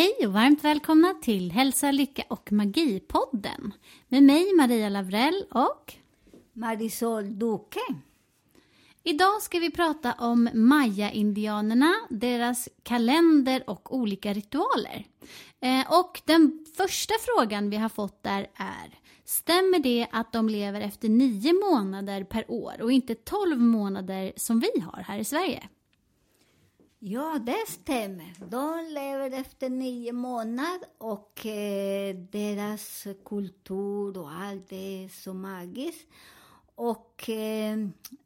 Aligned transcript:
Hej 0.00 0.26
och 0.26 0.32
varmt 0.32 0.64
välkomna 0.64 1.14
till 1.22 1.52
Hälsa, 1.52 1.90
Lycka 1.90 2.22
och 2.28 2.52
Magi-podden 2.52 3.72
med 4.08 4.22
mig 4.22 4.54
Maria 4.56 4.88
Lavrell 4.88 5.44
och 5.50 5.94
Marisol 6.52 7.38
Duque. 7.38 7.80
Idag 9.02 9.42
ska 9.42 9.58
vi 9.58 9.70
prata 9.70 10.12
om 10.18 10.48
Maya-indianerna, 10.54 11.92
deras 12.10 12.68
kalender 12.82 13.64
och 13.66 13.94
olika 13.96 14.32
ritualer. 14.32 15.06
Eh, 15.60 16.00
och 16.00 16.20
den 16.24 16.66
första 16.76 17.14
frågan 17.20 17.70
vi 17.70 17.76
har 17.76 17.88
fått 17.88 18.22
där 18.22 18.46
är 18.54 18.98
Stämmer 19.24 19.78
det 19.78 20.06
att 20.12 20.32
de 20.32 20.48
lever 20.48 20.80
efter 20.80 21.08
nio 21.08 21.52
månader 21.52 22.24
per 22.24 22.50
år 22.50 22.82
och 22.82 22.92
inte 22.92 23.14
tolv 23.14 23.60
månader 23.60 24.32
som 24.36 24.60
vi 24.60 24.80
har 24.80 25.02
här 25.02 25.18
i 25.18 25.24
Sverige? 25.24 25.68
Ja, 27.02 27.38
det 27.46 27.64
stämmer. 27.68 28.34
De 28.50 28.94
lever 28.94 29.30
efter 29.40 29.68
nio 29.68 30.12
månader 30.12 30.88
och 30.98 31.46
eh, 31.46 32.14
deras 32.16 33.06
kultur 33.24 34.18
och 34.18 34.32
allt 34.32 34.68
det 34.68 35.04
är 35.04 35.08
så 35.08 35.34
magiskt. 35.34 36.08
Och 36.74 37.28
eh, 37.28 37.76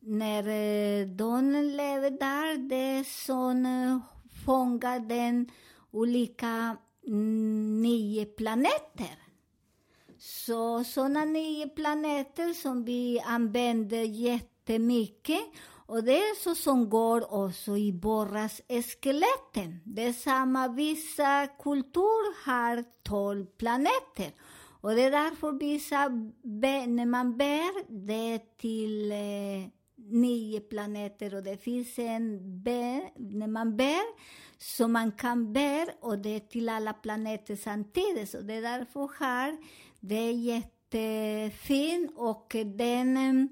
när 0.00 0.48
eh, 0.48 1.06
de 1.06 1.53
lever 1.53 2.11
där, 2.11 2.69
det 2.69 2.98
är 2.98 3.05
som 3.05 3.66
eh, 3.66 3.98
fångar 4.44 5.00
den 5.00 5.50
olika 5.91 6.77
mm, 7.06 7.83
nio 7.83 8.25
planeter. 8.27 9.19
Så 10.19 10.84
sådana 10.84 11.25
nio 11.25 11.69
planeter 11.69 12.53
som 12.53 12.84
vi 12.84 13.20
använder 13.20 14.03
jättemycket 14.03 15.42
och 15.87 16.05
det 16.05 16.19
är 16.19 16.43
så 16.43 16.55
som 16.55 16.91
går 16.91 17.35
också 17.35 17.77
i 17.77 17.93
borras 17.93 18.61
skeletten. 19.03 19.81
Det 19.85 20.03
är 20.03 20.13
samma, 20.13 20.69
vissa 20.69 21.47
kultur 21.47 22.45
har 22.47 22.85
tolv 23.03 23.47
planeter. 23.47 24.33
Och 24.81 24.95
det 24.95 25.03
är 25.03 25.11
därför 25.11 25.53
vissa, 25.53 26.09
när 26.89 27.07
man 27.07 27.37
bär 27.37 28.05
det 28.07 28.59
till 28.59 29.12
eh, 29.12 29.69
nio 29.97 30.61
planeter 30.61 31.35
och 31.35 31.43
det 31.43 31.57
finns 31.57 31.99
en 31.99 32.39
bär, 32.62 33.11
när 33.17 33.47
man 33.47 33.77
bär, 33.77 34.05
så 34.59 34.89
man 34.89 35.12
kan 35.12 35.53
bära 35.53 35.91
och 36.00 36.19
det 36.19 36.37
är 36.37 36.41
till 36.41 36.69
alla 36.69 36.93
planeter 36.93 37.56
samtidigt. 37.56 38.31
Så 38.31 38.41
det 38.41 38.55
är 38.55 38.62
därför 38.62 39.11
här, 39.19 39.56
det 40.00 40.15
är 40.15 40.33
jättefint 40.33 42.12
och 42.17 42.56
den 42.65 43.17
eh, 43.17 43.47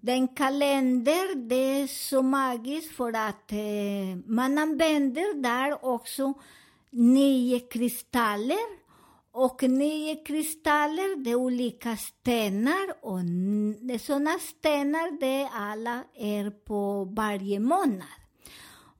den 0.00 0.28
kalender, 0.28 1.48
det 1.48 1.80
är 1.80 1.86
så 1.86 2.22
magiskt 2.22 2.96
för 2.96 3.12
att 3.12 3.52
eh, 3.52 4.18
man 4.26 4.58
använder 4.58 5.42
där 5.42 5.84
också 5.84 6.34
nio 6.90 7.60
kristaller. 7.60 8.88
Och 9.32 9.62
nio 9.62 10.24
kristaller, 10.24 11.24
det 11.24 11.30
är 11.30 11.34
olika 11.34 11.96
stenar. 11.96 12.94
Och 13.02 13.20
sådana 14.00 14.38
stenar, 14.38 15.20
det 15.20 15.48
alla 15.52 16.04
är 16.14 16.50
på 16.50 17.04
varje 17.04 17.60
månad. 17.60 18.18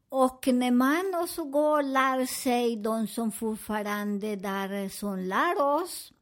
Och 0.08 0.46
när 0.46 0.70
man 0.70 1.22
också 1.22 1.44
går 1.44 1.78
och 1.78 1.84
lär 1.84 2.26
sig, 2.26 2.76
de 2.76 3.06
som 3.06 3.32
fortfarande 3.32 4.36
där 4.36 4.82
eh, 4.82 4.88
som 4.88 5.18
lär 5.18 5.62
oss, 5.62 6.12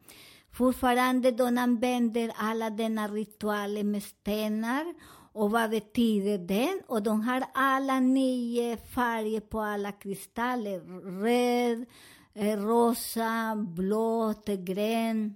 Fortfarande 0.57 1.31
de 1.31 1.59
använder 1.59 2.33
alla 2.37 2.71
denna 2.71 3.09
ritualer 3.09 3.85
med 3.85 4.03
stenar. 4.03 4.95
Och 5.33 5.51
vad 5.51 5.71
betyder 5.71 6.39
den? 6.39 6.81
Och 6.87 7.03
de 7.03 7.21
har 7.21 7.45
alla 7.55 8.01
nio 8.01 8.77
färger 8.77 9.41
på 9.41 9.61
alla 9.61 9.93
kristaller. 9.93 10.81
Röd, 11.21 11.87
eh, 12.35 12.61
rosa, 12.61 13.57
blått, 13.57 14.47
grön. 14.47 15.35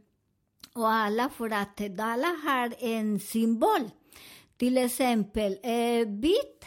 Och 0.75 0.91
alla 0.91 1.29
för 1.29 1.51
att 1.51 2.01
alla 2.01 2.37
har 2.45 2.75
en 2.79 3.21
symbol. 3.21 3.91
Till 4.57 4.79
exempel 4.79 5.59
eh, 5.63 6.09
bit, 6.09 6.65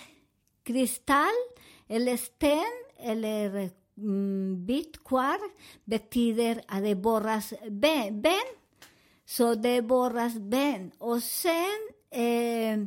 kristall 0.63 1.43
eller 1.87 2.17
sten 2.17 2.83
eller 2.99 3.69
bit 4.65 5.03
kvar 5.03 5.39
betyder 5.85 6.61
att 6.67 6.83
det 6.83 6.95
borras 6.95 7.53
ben. 7.69 8.21
ben. 8.21 8.49
Så 9.25 9.55
det 9.55 9.81
borras 9.81 10.33
ben. 10.33 10.91
Och 10.97 11.23
sen 11.23 11.89
eh, 12.11 12.79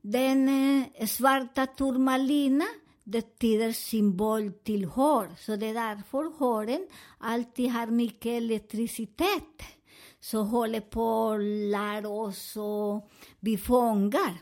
den 0.00 0.48
eh, 0.48 1.06
svarta 1.06 1.66
turmalina 1.66 2.64
betyder 3.04 3.72
symbol 3.72 4.52
till 4.52 4.84
hår. 4.84 5.28
Så 5.38 5.56
det 5.56 5.66
är 5.66 5.74
därför 5.74 6.38
håren 6.38 6.86
alltid 7.18 7.70
har 7.70 7.86
mycket 7.86 8.32
elektricitet. 8.32 9.62
Så 10.20 10.42
håller 10.42 10.80
på 10.80 11.30
att 11.30 11.42
lära 11.70 12.08
oss 12.08 12.56
och 12.56 13.10
vi 13.40 13.58
fångar. 13.58 14.38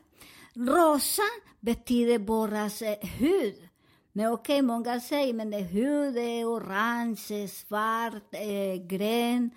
Rosa 0.54 1.22
betyder 1.60 2.18
borras 2.18 2.82
eh, 2.82 3.08
hud. 3.18 3.69
Men 4.12 4.32
okej, 4.32 4.54
okay, 4.54 4.62
många 4.62 5.00
säger 5.00 5.34
men 5.34 5.50
det 5.50 5.56
är 5.56 5.64
hud 5.64 6.16
är 6.16 6.44
orange, 6.44 7.48
svart, 7.48 8.34
eh, 8.34 8.86
grön 8.86 9.50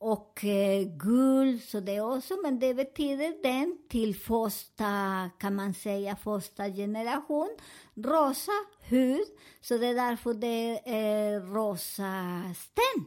och 0.00 0.44
eh, 0.44 0.82
gul, 0.98 1.60
så 1.60 1.80
det 1.80 1.96
är 1.96 2.16
också, 2.16 2.34
men 2.42 2.58
det 2.58 2.74
betyder 2.74 3.42
den 3.42 3.78
till 3.88 4.16
första, 4.16 5.30
kan 5.38 5.54
man 5.54 5.74
säga, 5.74 6.16
första 6.16 6.70
generation. 6.70 7.48
Rosa 7.94 8.52
hud, 8.80 9.26
så 9.60 9.78
det 9.78 9.86
är 9.86 9.94
därför 9.94 10.34
det 10.34 10.80
är 10.84 11.34
eh, 11.34 11.42
rosa 11.42 12.42
sten. 12.56 13.04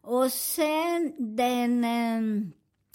Och 0.00 0.32
sen 0.32 1.14
den 1.36 1.84
eh, 1.84 2.50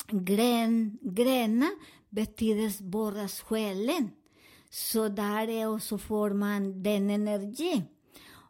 grön, 0.07 0.97
gröna 1.01 1.69
betyder 2.09 2.83
bara 2.83 3.27
själen. 3.27 4.11
Så 4.73 5.07
där 5.07 5.49
är 5.49 5.75
också 5.75 5.97
får 5.97 6.29
man 6.29 6.83
den 6.83 7.09
energi. 7.09 7.83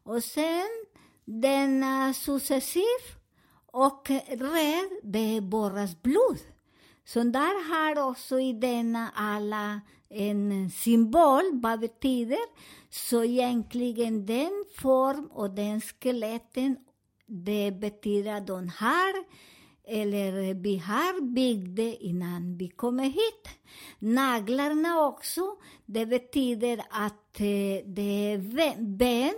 Och 0.04 0.24
sen 0.24 0.68
denna 1.26 2.08
eh, 2.08 2.14
successiv 2.14 3.02
och 3.66 4.10
röd, 4.30 4.90
det 5.04 5.38
är 5.38 5.42
borras 5.42 6.02
blod. 6.02 6.38
Så 7.06 7.24
där 7.24 7.70
har 7.70 8.10
också 8.10 8.40
i 8.40 8.54
denna 8.54 9.12
alla 9.16 9.82
en 10.10 10.72
symbol, 10.72 11.44
vad 11.54 11.80
betyder. 11.80 12.40
Så 12.90 13.24
egentligen 13.24 14.26
den 14.26 14.66
form 14.76 15.26
och 15.26 15.50
den 15.50 15.82
skeletten, 15.82 16.78
det 17.26 17.72
betyder 17.72 18.34
att 18.34 18.48
de 18.48 18.70
har 18.70 19.24
eller 19.88 20.50
eh, 20.50 20.56
vi 20.56 20.78
har 20.78 21.22
byggde 21.22 22.06
innan 22.06 22.58
vi 22.58 22.70
kommer 22.70 23.04
hit. 23.04 23.50
Naglarna 24.00 25.02
också, 25.02 25.42
det 25.86 26.06
betyder 26.06 26.82
att 26.90 27.40
eh, 27.40 27.86
det 27.86 28.34
är 28.34 28.98
ben 28.98 29.34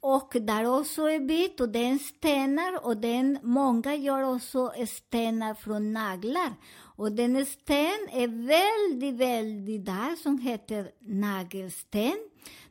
och 0.00 0.36
där 0.40 0.78
också 0.78 1.10
är 1.10 1.20
bit 1.20 1.60
och 1.60 1.68
det 1.68 1.78
är 1.78 1.98
stenar 1.98 2.86
och 2.86 2.96
den, 2.96 3.38
många 3.42 3.94
gör 3.94 4.34
också 4.34 4.72
stenar 4.86 5.54
från 5.54 5.92
naglar. 5.92 6.54
Och 6.96 7.12
den 7.12 7.46
sten 7.46 8.08
är 8.12 8.46
väldigt, 8.46 9.14
väldigt 9.14 9.86
där 9.86 10.16
som 10.16 10.38
heter 10.38 10.90
nagelsten. 11.00 12.16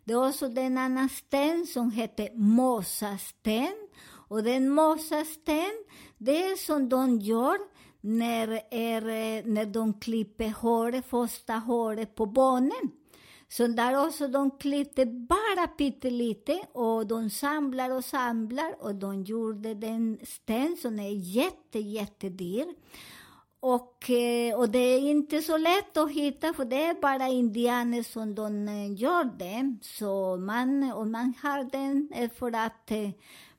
Det 0.03 0.13
är 0.13 0.27
också 0.27 0.49
den 0.49 0.77
annan 0.77 1.09
sten 1.09 1.67
som 1.67 1.91
heter 1.91 2.29
mosasten. 2.35 3.87
Och 4.29 4.43
den 4.43 4.69
mosasten, 4.69 5.71
det 6.19 6.43
är 6.43 6.55
som 6.55 6.89
de 6.89 7.19
gör 7.19 7.57
när, 8.01 8.61
är, 8.71 9.01
när 9.43 9.65
de 9.65 9.99
klipper 9.99 10.49
håret, 10.49 11.05
första 11.05 11.53
håret 11.53 12.15
på 12.15 12.25
barnen. 12.25 12.91
Så 13.51 13.67
där 13.67 14.07
också 14.07 14.27
de 14.27 14.51
klippte 14.51 15.05
bara 15.05 15.67
pyttelite 15.67 16.59
och 16.73 17.07
de 17.07 17.29
samlar 17.29 17.89
och 17.89 18.05
samlar 18.05 18.75
och 18.79 18.95
de 18.95 19.23
gjorde 19.23 19.73
den 19.73 20.19
sten 20.23 20.77
som 20.81 20.99
är 20.99 21.09
jätte, 21.09 21.79
jättedyr. 21.79 22.65
Och, 23.61 24.09
eh, 24.09 24.59
och 24.59 24.69
det 24.69 24.79
är 24.79 24.99
inte 24.99 25.41
så 25.41 25.57
lätt 25.57 25.97
att 25.97 26.11
hitta, 26.11 26.53
för 26.53 26.65
det 26.65 26.83
är 26.83 27.01
bara 27.01 27.27
indianer 27.27 28.03
som 28.03 28.35
de 28.35 28.67
eh, 28.67 29.01
gör 29.01 29.23
det. 29.37 29.77
Så 29.81 30.37
man, 30.37 30.91
och 30.91 31.07
man 31.07 31.33
har 31.41 31.63
den 31.63 32.09
eh, 32.15 32.29
för 32.29 32.55
att 32.55 32.91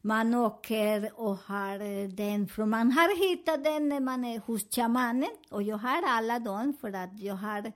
man 0.02 0.35
åker 0.35 1.11
och 1.14 1.37
har 1.37 1.81
eh, 1.81 2.08
den, 2.08 2.49
för 2.49 2.64
man 2.64 2.93
har 2.93 3.29
hittat 3.29 3.64
den 3.64 3.88
när 3.88 4.00
man 4.00 4.25
är 4.25 4.38
hos 4.38 4.75
shamanen. 4.75 5.31
Och 5.50 5.62
jag 5.62 5.76
har 5.76 6.02
alla 6.06 6.38
dem, 6.38 6.75
för 6.81 6.93
att 6.93 7.20
jag 7.20 7.35
har 7.35 7.73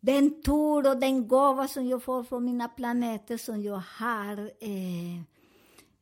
den 0.00 0.42
tur 0.42 0.90
och 0.90 0.96
den 1.00 1.28
gåva 1.28 1.68
som 1.68 1.86
jag 1.86 2.02
får 2.02 2.24
från 2.24 2.44
mina 2.44 2.68
planeter 2.68 3.36
som 3.36 3.62
jag 3.62 3.82
har 3.98 4.50
eh, 4.60 5.16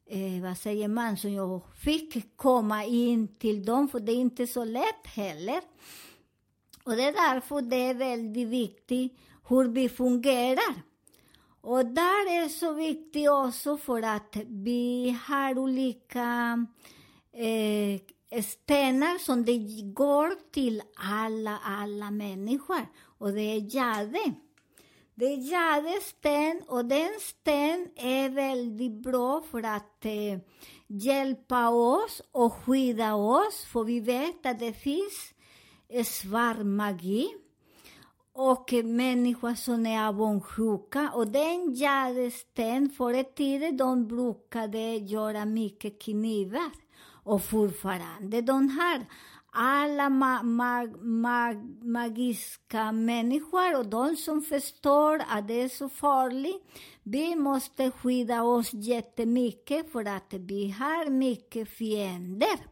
eh, 0.06 0.42
vad 0.42 0.58
säger 0.58 0.88
man, 0.88 1.16
som 1.16 1.32
jag 1.32 1.60
fick 1.74 2.36
komma 2.36 2.84
in 2.84 3.28
till 3.28 3.64
dem, 3.64 3.88
för 3.88 4.00
det 4.00 4.12
är 4.12 4.16
inte 4.16 4.46
så 4.46 4.64
lätt 4.64 5.06
heller. 5.06 5.60
Och 6.84 6.96
det 6.96 7.02
är 7.02 7.12
därför 7.12 7.62
det 7.62 7.76
är 7.76 7.94
väldigt 7.94 8.48
viktigt 8.48 9.18
hur 9.48 9.68
vi 9.68 9.88
fungerar. 9.88 10.91
Och 11.62 11.86
där 11.86 12.44
är 12.44 12.48
så 12.48 12.72
viktigt 12.72 13.30
också 13.30 13.76
för 13.76 14.02
att 14.02 14.36
vi 14.48 15.18
har 15.26 15.58
olika 15.58 16.58
eh, 17.32 18.42
stenar 18.42 19.18
som 19.18 19.44
det 19.44 19.58
går 19.92 20.52
till 20.52 20.82
alla, 20.96 21.58
alla 21.64 22.10
människor. 22.10 22.86
Och 23.18 23.32
det 23.32 23.40
är 23.40 23.76
jade. 23.76 24.34
Det 25.14 25.24
är 25.24 25.52
jadesten 25.52 26.62
och 26.68 26.84
den 26.84 27.10
sten 27.20 27.88
är 27.96 28.28
väldigt 28.28 29.02
bra 29.02 29.42
för 29.50 29.62
att 29.62 30.04
eh, 30.04 30.38
hjälpa 30.86 31.68
oss 31.68 32.22
och 32.32 32.52
skydda 32.52 33.14
oss, 33.14 33.64
för 33.72 33.84
vi 33.84 34.00
vet 34.00 34.46
att 34.46 34.58
det 34.58 34.72
finns 34.72 35.34
eh, 35.88 36.04
svart 36.04 36.64
magi 36.64 37.41
och 38.34 38.72
människor 38.84 39.54
som 39.54 39.86
är 39.86 40.08
avundsjuka. 40.08 41.10
Och 41.14 41.26
den 41.26 41.74
jadesten, 41.74 42.90
förr 42.90 43.14
i 43.14 43.24
tiden, 43.24 43.76
de 43.76 44.06
brukade 44.08 44.96
göra 44.96 45.44
mycket 45.44 46.02
knivar. 46.02 46.70
Och 47.24 47.42
fortfarande 47.42 48.40
de 48.40 48.68
har 48.68 49.06
alla 49.54 50.08
ma 50.08 50.42
ma 50.42 50.86
ma 51.00 51.52
magiska 51.82 52.92
människor 52.92 53.78
och 53.78 53.86
de 53.86 54.16
som 54.16 54.42
förstår 54.42 55.22
att 55.28 55.48
det 55.48 55.62
är 55.62 55.68
så 55.68 55.88
farligt. 55.88 56.64
Vi 57.02 57.36
måste 57.36 57.90
skydda 57.90 58.42
oss 58.42 58.72
jättemycket 58.72 59.92
för 59.92 60.04
att 60.04 60.34
vi 60.34 60.70
har 60.70 61.10
mycket 61.10 61.68
fiender. 61.68 62.71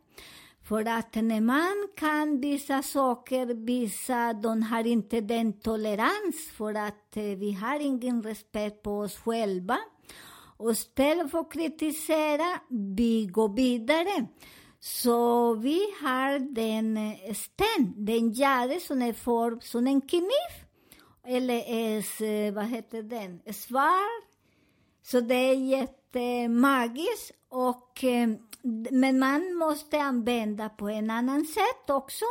För 0.70 0.84
att 0.84 1.14
när 1.14 1.40
man 1.40 1.88
kan 1.96 2.40
vissa 2.40 2.82
saker, 2.82 3.46
vissa, 3.46 4.32
de 4.32 4.62
har 4.62 4.86
inte 4.86 5.20
den 5.20 5.52
tolerans 5.52 6.50
för 6.56 6.74
att 6.74 7.16
eh, 7.16 7.22
vi 7.22 7.52
har 7.52 7.80
ingen 7.80 8.22
respekt 8.22 8.82
på 8.82 8.98
oss 8.98 9.16
själva. 9.16 9.78
Och 10.56 10.70
istället 10.70 11.30
för 11.30 11.38
att 11.38 11.52
kritisera, 11.52 12.60
vi 12.96 13.26
går 13.26 13.48
vidare. 13.48 14.26
Så 14.80 15.54
vi 15.54 15.80
har 16.02 16.38
den 16.54 16.96
eh, 16.96 17.34
sten, 17.34 18.04
den 18.06 18.32
jade 18.32 18.80
som 18.80 19.02
är 19.02 19.12
form 19.12 19.60
som 19.60 19.86
en 19.86 20.00
kniv. 20.00 20.52
Eller 21.26 21.58
eh, 21.58 22.20
är, 22.20 22.22
eh, 22.22 22.54
vad 22.54 22.64
heter 22.64 23.02
den, 23.02 23.54
Svar. 23.54 24.30
Så 25.02 25.20
det 25.20 25.34
är 25.34 25.54
jättemagiskt. 26.14 27.30
Eh, 27.30 27.58
och, 27.58 28.04
eh, 28.04 28.28
men 28.90 29.18
man 29.18 29.54
måste 29.54 30.02
använda 30.02 30.68
på 30.68 30.88
en 30.88 31.10
annan 31.10 31.44
sätt 31.44 31.90
också. 31.90 32.24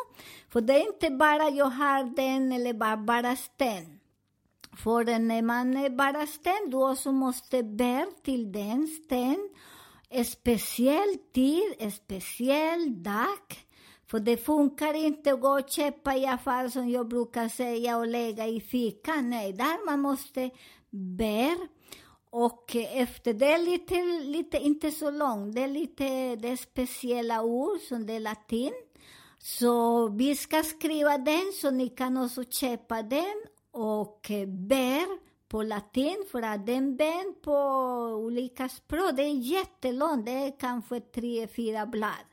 För 0.49 0.61
det 0.61 0.73
är 0.73 0.87
inte 0.87 1.09
bara 1.09 1.49
jag 1.49 1.65
har 1.65 2.15
den 2.15 2.51
eller 2.51 2.73
bara, 2.73 2.97
bara 2.97 3.35
sten. 3.35 3.99
För 4.77 5.19
när 5.19 5.41
man 5.41 5.77
är 5.77 5.89
bara 5.89 6.27
sten, 6.27 6.69
då 6.69 6.91
också 6.91 7.11
måste 7.11 7.63
bära 7.63 8.07
till 8.23 8.51
den 8.51 8.87
sten 8.87 9.49
speciell 10.25 11.15
tid, 11.33 11.93
speciell 11.93 13.03
dag. 13.03 13.65
För 14.07 14.19
det 14.19 14.37
funkar 14.37 14.93
inte 14.93 15.33
att 15.33 15.41
gå 15.41 15.59
och 15.59 15.69
köpa 15.69 16.15
i 16.15 16.25
affär 16.25 16.67
som 16.67 16.89
jag 16.89 17.07
brukar 17.07 17.49
säga 17.49 17.97
och 17.97 18.07
lägga 18.07 18.47
i 18.47 18.59
fickan. 18.59 19.29
Nej, 19.29 19.53
där 19.53 19.85
man 19.85 19.99
måste 19.99 20.49
bära. 20.89 21.67
Och 22.31 22.75
efter 22.75 23.33
det 23.33 23.53
är 23.53 23.57
lite, 23.57 23.95
lite, 24.23 24.57
inte 24.57 24.91
så 24.91 25.11
långt, 25.11 25.55
det 25.55 25.61
är 25.61 25.67
lite 25.67 26.35
det 26.35 26.49
är 26.49 26.55
speciella 26.55 27.43
ord 27.43 27.79
som 27.79 28.05
det 28.05 28.13
är 28.13 28.19
latin. 28.19 28.73
Så 29.39 30.07
vi 30.07 30.35
ska 30.35 30.63
skriva 30.63 31.17
den 31.17 31.51
så 31.61 31.71
ni 31.71 31.89
kan 31.89 32.17
också 32.17 32.43
köpa 32.43 33.01
den 33.01 33.43
och 33.71 34.31
bär 34.47 35.29
på 35.49 35.63
latin 35.63 36.25
för 36.31 36.41
att 36.41 36.65
den 36.65 36.97
bär 36.97 37.41
på 37.41 37.57
olika 38.25 38.69
språk, 38.69 39.11
det 39.15 39.23
är 39.23 39.33
jättelång. 39.33 40.25
det 40.25 40.31
är 40.31 40.59
kanske 40.59 40.99
tre, 40.99 41.47
fyra 41.47 41.85
blad. 41.85 42.25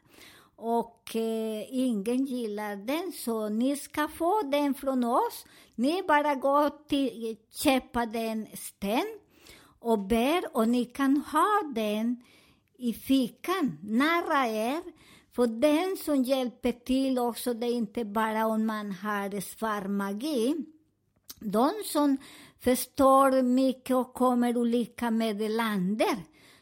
Och 0.57 1.17
eh, 1.17 1.65
ingen 1.71 2.25
gillar 2.25 2.77
den, 2.77 3.13
så 3.13 3.49
ni 3.49 3.77
ska 3.77 4.09
få 4.09 4.43
den 4.43 4.75
från 4.75 5.05
oss. 5.05 5.47
Ni 5.75 6.03
bara 6.03 6.35
går 6.35 6.89
till, 6.89 7.37
köpa 7.51 8.07
den 8.07 8.47
sten 8.55 9.07
och 9.87 9.99
bär 9.99 10.57
och 10.57 10.69
ni 10.69 10.85
kan 10.85 11.17
ha 11.17 11.63
den 11.75 12.23
i 12.79 12.93
fickan 12.93 13.79
nära 13.83 14.47
er. 14.47 14.83
För 15.33 15.47
den 15.47 15.97
som 15.97 16.23
hjälper 16.23 16.73
till 16.73 17.19
också, 17.19 17.55
det 17.55 17.67
är 17.67 17.73
inte 17.73 18.05
bara 18.05 18.47
om 18.47 18.67
man 18.67 18.93
har 18.93 19.41
svart 19.41 19.91
magi. 19.91 20.57
De 21.41 21.71
som 21.85 22.17
förstår 22.61 23.43
mycket 23.43 23.97
och 23.97 24.15
kommer 24.15 24.57
olika 24.57 25.11
meddelanden. 25.11 26.17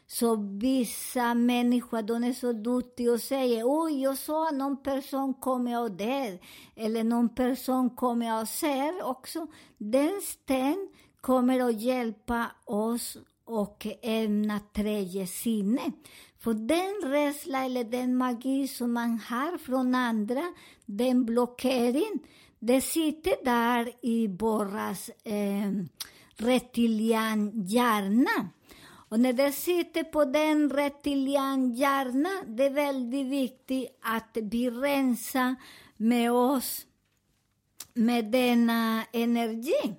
Så 0.07 0.35
vissa 0.59 1.33
människor, 1.33 2.01
de 2.01 2.23
är 2.23 2.33
så 2.33 2.53
duktiga 2.53 3.11
och 3.11 3.21
säger 3.21 3.63
oj, 3.65 4.01
jag 4.01 4.17
såg 4.17 4.53
någon 4.53 4.83
person 4.83 5.33
komma 5.33 5.79
och 5.79 5.91
där. 5.91 6.39
Eller 6.75 7.03
någon 7.03 7.35
person 7.35 7.89
kommer 7.89 8.41
och 8.41 8.47
ser 8.47 9.03
också. 9.03 9.47
Den 9.77 10.21
sten 10.21 10.87
kommer 11.25 11.69
att 11.69 11.81
hjälpa 11.81 12.51
oss 12.65 13.17
och 13.45 13.87
ämna 14.01 14.59
tredje 14.59 15.27
sinne. 15.27 15.91
För 16.39 16.53
den 16.53 17.11
rädsla 17.11 17.65
eller 17.65 17.83
den 17.83 18.17
magi 18.17 18.67
som 18.67 18.93
man 18.93 19.19
har 19.19 19.57
från 19.57 19.95
andra, 19.95 20.53
den 20.85 21.25
blockering, 21.25 22.19
det 22.59 22.81
sitter 22.81 23.45
där 23.45 23.91
i 24.01 24.27
våras 24.27 25.09
eh, 25.23 25.71
reptilianhjärna. 26.35 28.49
Och 29.09 29.19
när 29.19 29.33
det 29.33 29.51
sitter 29.51 30.03
på 30.03 30.25
den 30.25 30.69
reptilianhjärna, 30.69 32.29
det 32.47 32.65
är 32.65 32.73
väldigt 32.73 33.27
viktigt 33.27 33.99
att 34.01 34.37
vi 34.41 34.69
rensar 34.69 35.55
med 35.97 36.31
oss 36.31 36.85
med 37.93 38.31
denna 38.31 39.03
energi. 39.11 39.95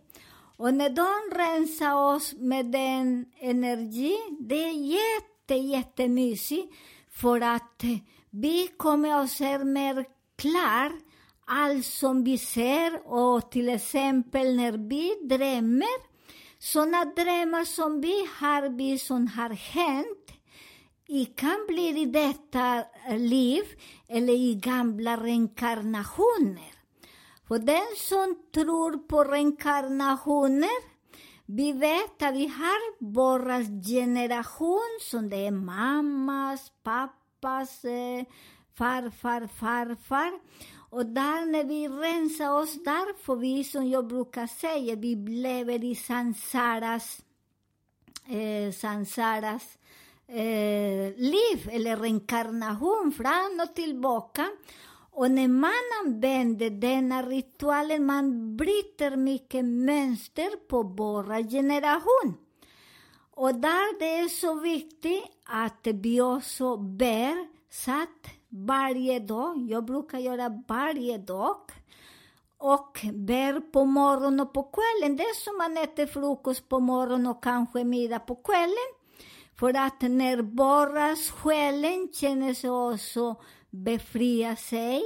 Och 0.57 0.75
när 0.75 0.91
de 0.91 1.37
rensar 1.37 2.15
oss 2.15 2.35
med 2.39 2.67
den 2.67 3.27
energi, 3.39 4.17
det 4.41 4.65
är 4.65 4.73
jätte, 4.73 5.55
jättemysigt 5.55 6.75
för 7.11 7.41
att 7.41 7.85
vi 8.31 8.69
kommer 8.77 9.23
att 9.23 9.31
se 9.31 9.59
mer 9.59 10.05
klart 10.37 10.93
allt 11.47 11.87
som 11.87 12.25
vi 12.25 12.39
ser 12.39 13.13
och 13.13 13.51
till 13.51 13.69
exempel 13.69 14.57
när 14.57 14.73
vi 14.73 15.37
drömmer, 15.37 16.17
sådana 16.59 17.05
drömmar 17.05 17.65
som 17.65 18.01
vi 18.01 18.29
har, 18.39 18.69
vi 18.69 18.99
som 18.99 19.27
har 19.27 19.51
hänt, 19.51 20.33
i 21.09 21.25
kan 21.25 21.67
bli 21.69 22.01
i 22.01 22.05
detta 22.07 22.85
liv 23.19 23.63
eller 24.09 24.33
i 24.33 24.55
gamla 24.55 25.17
reinkarnationer. 25.17 26.75
För 27.49 27.59
den 27.59 27.97
som 27.97 28.37
tror 28.55 28.99
på 28.99 29.25
reinkarnationer, 29.25 30.97
vi 31.47 31.73
vet 31.73 32.23
att 32.23 32.35
vi 32.35 32.47
har 32.47 33.12
vår 33.12 33.41
generation 33.93 34.99
som 35.00 35.31
det 35.31 35.47
är 35.47 35.50
mammas, 35.50 36.73
pappas, 36.83 37.85
eh, 37.85 38.25
farfar, 38.75 39.47
farfar. 39.47 40.41
Och 40.91 41.07
där 41.07 41.47
när 41.47 41.65
vi 41.65 41.88
rensar 41.88 42.50
oss 42.50 42.85
där 42.85 43.23
får 43.23 43.37
vi, 43.37 43.65
som 43.65 43.88
jag 43.88 44.07
brukar 44.07 44.47
säga, 44.47 44.97
vi 44.97 45.17
lever 45.17 45.85
i 45.85 45.95
sansaras, 45.95 47.21
eh, 48.29 48.73
sansaras 48.73 49.79
eh, 50.29 51.17
liv, 51.17 51.69
eller 51.71 51.97
reinkarnation, 51.97 53.12
fram 53.17 53.61
och 53.69 53.75
tillbaka. 53.75 54.47
Och 55.17 55.31
när 55.31 55.49
man 55.49 55.73
använder 56.05 56.71
denna 56.71 57.23
ritualen, 57.23 58.07
man 58.07 58.57
bryter 58.57 59.17
mycket 59.17 59.65
mönster 59.65 60.69
på 60.69 60.83
vår 60.83 61.51
generation. 61.51 62.35
Och 63.31 63.55
där 63.55 63.99
det 63.99 64.19
är 64.19 64.29
så 64.29 64.55
viktigt 64.55 65.25
att 65.45 65.87
vi 66.03 66.21
också 66.21 66.77
ber, 66.77 67.47
satt 67.71 68.35
varje 68.49 69.19
dag, 69.19 69.67
jag 69.71 69.85
brukar 69.85 70.19
göra 70.19 70.63
varje 70.69 71.19
dag, 71.19 71.57
och 72.59 72.99
ber 73.13 73.61
på 73.61 73.85
morgonen 73.85 74.41
och 74.41 74.53
på 74.53 74.63
kvällen. 74.63 75.17
Det 75.17 75.23
är 75.23 75.45
som 75.45 75.59
man 75.59 75.85
äter 75.85 76.07
frukost 76.07 76.69
på 76.69 76.81
morgonen 76.81 77.27
och 77.27 77.43
kanske 77.43 77.85
middag 77.85 78.19
på 78.19 78.35
kvällen. 78.35 78.91
För 79.59 79.77
att 79.77 80.03
när 80.03 80.43
bara 80.43 81.17
själen 81.17 82.09
känner 82.13 82.55
sig 82.55 82.71
också 82.71 83.37
befria 83.85 84.56
sig. 84.56 85.02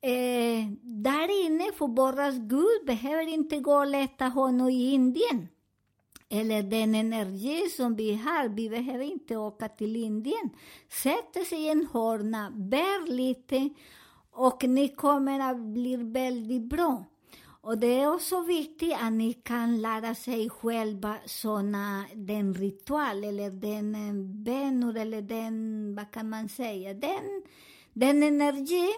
Eh, 0.00 0.66
där 0.82 1.46
inne, 1.46 1.72
för 1.72 1.88
borras 1.88 2.34
Gud 2.38 2.86
behöver 2.86 3.28
inte 3.28 3.58
gå 3.58 3.74
och 3.74 3.86
leta 3.86 4.24
honom 4.24 4.68
i 4.68 4.92
Indien. 4.92 5.48
Eller 6.28 6.62
den 6.62 6.94
energi 6.94 7.68
som 7.76 7.96
vi 7.96 8.14
har, 8.14 8.48
vi 8.48 8.68
behöver 8.68 9.04
inte 9.04 9.36
åka 9.36 9.68
till 9.68 9.96
Indien. 9.96 10.50
Sätter 11.02 11.44
sig 11.44 11.58
i 11.58 11.68
en 11.68 11.88
hörna, 11.92 12.50
bär 12.50 13.10
lite 13.10 13.68
och 14.30 14.64
ni 14.64 14.88
kommer 14.88 15.40
att 15.40 15.60
bli 15.60 15.96
väldigt 15.96 16.62
bra. 16.62 17.04
Och 17.64 17.78
det 17.78 18.00
är 18.00 18.14
också 18.14 18.40
viktigt 18.40 18.94
att 19.00 19.12
ni 19.12 19.32
kan 19.32 19.82
lära 19.82 20.14
sig 20.14 20.50
själva 20.50 21.16
såna, 21.26 22.04
den 22.14 22.54
ritual 22.54 23.24
eller 23.24 23.50
den 23.50 23.94
eh, 23.94 24.14
bönor 24.14 24.96
eller 24.96 25.22
den, 25.22 25.94
vad 25.94 26.10
kan 26.10 26.28
man 26.30 26.48
säga, 26.48 26.94
den, 26.94 27.42
den 27.92 28.22
energi. 28.22 28.88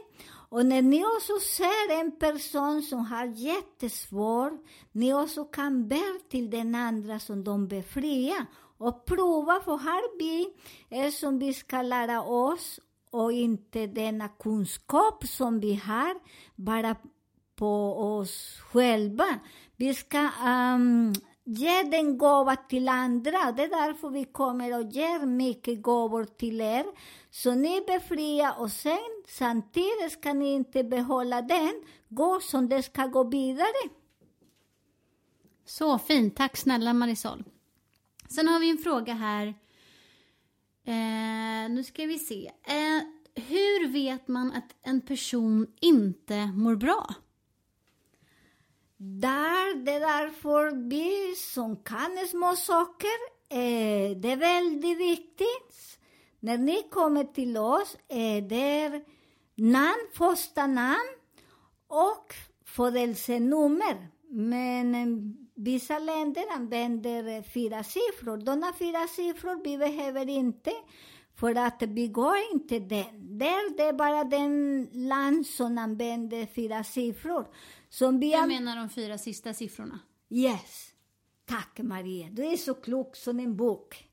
Och 0.48 0.66
när 0.66 0.82
ni 0.82 1.04
också 1.04 1.32
ser 1.40 2.00
en 2.00 2.18
person 2.18 2.82
som 2.82 3.06
har 3.06 3.26
jättesvårt, 3.26 4.52
ni 4.92 5.14
också 5.14 5.44
kan 5.44 5.88
be 5.88 6.02
till 6.30 6.50
den 6.50 6.74
andra 6.74 7.18
som 7.18 7.44
de 7.44 7.68
befriar. 7.68 8.46
Och 8.78 9.04
prova, 9.04 9.60
för 9.64 9.76
här 9.76 10.18
vi 10.18 10.46
är 10.90 11.10
som 11.10 11.38
vi 11.38 11.54
ska 11.54 11.82
lära 11.82 12.22
oss 12.22 12.80
och 13.10 13.32
inte 13.32 13.86
denna 13.86 14.28
kunskap 14.28 15.26
som 15.26 15.60
vi 15.60 15.74
har 15.74 16.14
bara 16.54 16.96
på 17.56 17.94
oss 18.16 18.60
själva. 18.60 19.38
Vi 19.76 19.94
ska 19.94 20.30
um, 20.46 21.14
ge 21.44 21.82
den 21.82 22.18
gåva 22.18 22.56
till 22.56 22.88
andra. 22.88 23.52
Det 23.52 23.62
är 23.62 23.86
därför 23.86 24.10
vi 24.10 24.24
kommer 24.24 24.78
och 24.78 24.92
ger 24.92 25.26
mycket 25.26 25.82
gåvor 25.82 26.24
till 26.24 26.60
er. 26.60 26.84
Så 27.30 27.54
ni 27.54 27.84
befriar 27.86 28.54
och 28.58 28.72
sen 28.72 29.22
samtidigt 29.28 30.12
ska 30.12 30.32
ni 30.32 30.52
inte 30.52 30.84
behålla 30.84 31.42
den. 31.42 31.72
Gå 32.08 32.40
som 32.40 32.68
det 32.68 32.82
ska 32.82 33.06
gå 33.06 33.24
vidare. 33.24 33.90
Så 35.64 35.98
fint. 35.98 36.36
Tack 36.36 36.56
snälla 36.56 36.92
Marisol. 36.92 37.44
Sen 38.28 38.48
har 38.48 38.60
vi 38.60 38.70
en 38.70 38.78
fråga 38.78 39.14
här. 39.14 39.46
Eh, 40.86 41.70
nu 41.70 41.84
ska 41.84 42.06
vi 42.06 42.18
se. 42.18 42.46
Eh, 42.46 43.02
hur 43.34 43.88
vet 43.88 44.28
man 44.28 44.52
att 44.52 44.76
en 44.82 45.00
person 45.00 45.66
inte 45.80 46.46
mår 46.46 46.76
bra? 46.76 47.14
Där, 49.06 49.84
det 49.84 49.92
är 49.92 50.00
därför 50.00 50.88
vi 50.88 51.34
som 51.37 51.76
kan 51.76 52.18
små 52.30 52.56
saker, 52.56 53.18
eh, 53.49 54.16
det 54.16 54.32
är 54.32 54.37
väldigt 54.37 54.99
viktigt. 54.99 55.99
När 56.40 56.58
ni 56.58 56.82
kommer 56.90 57.25
till 57.25 57.56
oss 57.56 57.96
eh, 58.08 58.18
är 58.18 58.40
det 58.40 59.04
namn, 59.54 60.08
första 60.14 60.66
namn 60.66 61.08
och 61.87 62.34
födelsenummer. 62.66 64.08
Men 64.30 64.94
eh, 64.94 65.37
vissa 65.54 65.99
länder 65.99 66.44
använder 66.52 67.42
fyra 67.42 67.84
siffror. 67.84 68.37
De 68.37 68.73
fyra 68.78 69.08
siffror 69.08 69.61
vi 69.64 69.78
behöver 69.78 70.28
inte 70.28 70.73
för 71.37 71.54
att 71.54 71.82
vi 71.82 72.08
går 72.08 72.37
inte 72.52 72.78
den. 72.78 73.38
Där 73.38 73.76
det 73.76 73.82
är 73.82 73.92
bara 73.92 74.25
den 74.25 74.88
land 74.92 75.46
som 75.46 75.78
använder 75.78 76.46
fyra 76.46 76.84
siffror. 76.84 77.46
Som 77.94 78.20
vi 78.20 78.30
du 78.30 78.46
menar 78.46 78.76
de 78.76 78.88
fyra 78.88 79.18
sista 79.18 79.54
siffrorna? 79.54 79.98
Yes. 80.30 80.90
Tack 81.44 81.78
Maria, 81.82 82.28
du 82.30 82.46
är 82.46 82.56
så 82.56 82.74
klok 82.74 83.16
som 83.16 83.40
en 83.40 83.56
bok. 83.56 84.08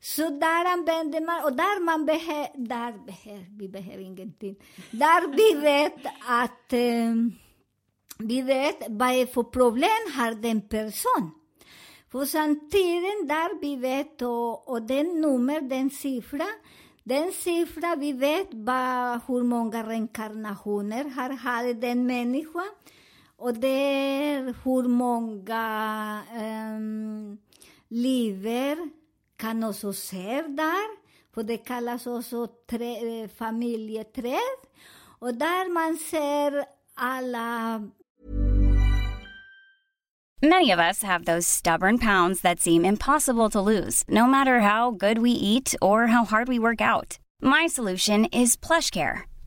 Så 0.00 0.22
där 0.28 0.64
använder 0.64 1.20
man, 1.20 1.44
och 1.44 1.52
där 1.52 1.84
man 1.84 2.06
behöver, 2.06 2.66
där 2.66 2.92
behöver, 3.06 3.46
vi 3.58 3.68
behöver 3.68 4.02
ingenting. 4.02 4.56
Där 4.90 5.36
vi 5.36 5.60
vet 5.60 6.06
att, 6.28 6.72
eh, 6.72 7.14
vi 8.18 8.42
vet 8.42 8.76
vad 8.88 9.08
är 9.08 9.26
för 9.26 9.42
problem 9.42 10.12
har 10.16 10.34
den 10.34 10.60
person. 10.60 11.30
För 12.12 12.24
samtidigt 12.24 13.28
där 13.28 13.60
vi 13.60 13.76
vet, 13.76 14.22
och, 14.22 14.68
och 14.68 14.82
den 14.82 15.20
nummer, 15.20 15.60
den 15.60 15.90
siffra, 15.90 16.46
den 17.04 17.32
siffra 17.32 17.96
vi 17.96 18.12
vet 18.12 18.48
vad, 18.52 19.20
hur 19.26 19.42
många 19.42 19.88
reinkarnationer 19.88 21.04
har 21.04 21.30
haft 21.30 21.80
den 21.80 22.06
människan. 22.06 22.68
Och 23.38 23.54
det 23.54 24.54
um, 26.76 27.38
liver 27.88 28.90
kan 29.36 29.64
också 29.64 29.92
se 29.92 30.42
där. 30.42 31.06
För 31.34 31.42
det 31.42 31.56
kallas 31.56 32.06
också 32.06 32.46
tre, 32.46 33.28
familjeträd. 33.28 34.58
Man 35.74 35.96
ser 35.96 36.64
alla 36.94 37.82
Many 40.42 40.70
of 40.70 40.78
us 40.78 41.02
have 41.02 41.24
those 41.24 41.46
stubborn 41.48 41.98
pounds 41.98 42.42
that 42.42 42.60
seem 42.60 42.84
impossible 42.84 43.48
to 43.48 43.60
lose, 43.60 44.04
no 44.08 44.26
matter 44.26 44.60
how 44.60 44.90
good 44.90 45.18
we 45.18 45.30
eat 45.30 45.74
or 45.80 46.06
how 46.06 46.24
hard 46.24 46.46
we 46.48 46.58
work 46.58 46.80
out. 46.80 47.18
My 47.40 47.66
solution 47.66 48.26
is 48.26 48.56
PlushCare. 48.56 49.35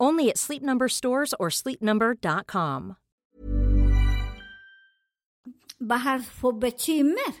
Only 0.00 0.30
at 0.30 0.38
Sleep 0.38 0.62
Number 0.62 0.88
stores 0.88 1.34
or 1.38 1.50
sleepnumber.com. 1.50 2.94
Varför 5.78 6.52
bekymmer? 6.52 7.34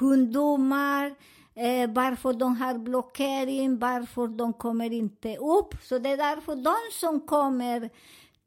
Ungdomar, 0.00 1.14
eh, 1.54 1.90
varför 1.90 2.32
de 2.32 2.56
har 2.56 2.78
blockering, 2.78 3.78
varför 3.78 4.28
de 4.28 4.52
kommer 4.52 4.92
inte 4.92 5.36
upp. 5.36 5.74
Så 5.82 5.98
det 5.98 6.08
är 6.08 6.16
därför 6.16 6.56
de 6.56 6.76
som 6.92 7.20
kommer 7.20 7.90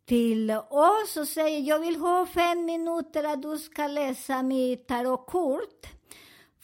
till 0.06 0.52
oss 0.70 1.18
och 1.18 1.28
säger 1.28 1.60
jag 1.60 1.80
vill 1.80 1.96
ha 1.96 2.26
fem 2.26 2.66
minuter 2.66 3.24
att 3.24 3.42
du 3.42 3.58
ska 3.58 3.88
läsa 3.88 4.44
mitt 4.44 4.88
tarotkort. 4.88 5.97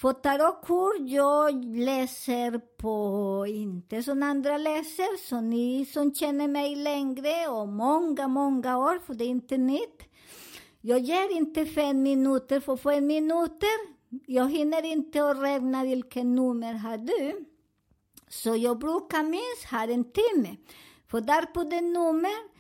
För 0.04 0.14
tarotkort 0.14 0.96
jag 1.00 1.66
läser 1.66 2.58
på, 2.78 3.46
inte 3.48 4.04
som 4.04 4.24
andra 4.24 4.58
läser, 4.58 5.18
så 5.28 5.42
ni 5.42 5.86
som 5.86 6.14
känner 6.16 6.48
mig 6.48 6.76
längre 6.76 7.48
och 7.48 7.68
många, 7.68 8.28
många 8.28 8.78
år, 8.78 9.00
för 9.06 9.14
det 9.14 9.24
är 9.24 9.28
inte 9.28 9.58
nytt. 9.58 10.04
Jag 10.82 11.00
ger 11.00 11.38
inte 11.38 11.66
fem 11.66 12.04
minuter, 12.04 12.60
för 12.60 12.78
fem 12.78 13.08
minuter, 13.08 13.70
jag 14.26 14.52
hinner 14.52 14.86
inte 14.86 15.30
att 15.30 15.42
räkna 15.42 15.84
vilken 15.84 16.36
nummer 16.36 16.74
har 16.74 16.98
du. 16.98 17.46
Så 18.28 18.56
jag 18.56 18.80
brukar 18.80 19.24
minst 19.24 19.66
ha 19.72 19.84
en 19.84 20.12
timme. 20.12 20.56
För 21.08 21.22
där 21.22 21.46
på 21.46 21.64
det 21.64 21.82
nummer 21.82 22.54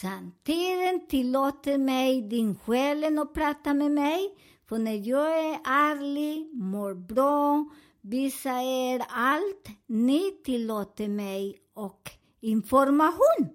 Samtidigt 0.00 1.08
tillåter 1.08 1.78
mig 1.78 2.22
din 2.22 2.58
själen 2.58 3.18
att 3.18 3.34
prata 3.34 3.74
med 3.74 3.90
mig. 3.90 4.34
För 4.72 4.78
när 4.78 5.08
jag 5.08 5.38
är 5.38 5.60
ärlig, 5.64 6.50
mår 6.54 6.94
bra, 6.94 7.64
visar 8.00 8.60
er 8.60 9.02
allt, 9.08 9.68
ni 9.86 10.30
tillåter 10.44 11.08
mig 11.08 11.58
och 11.74 12.10
information. 12.40 13.48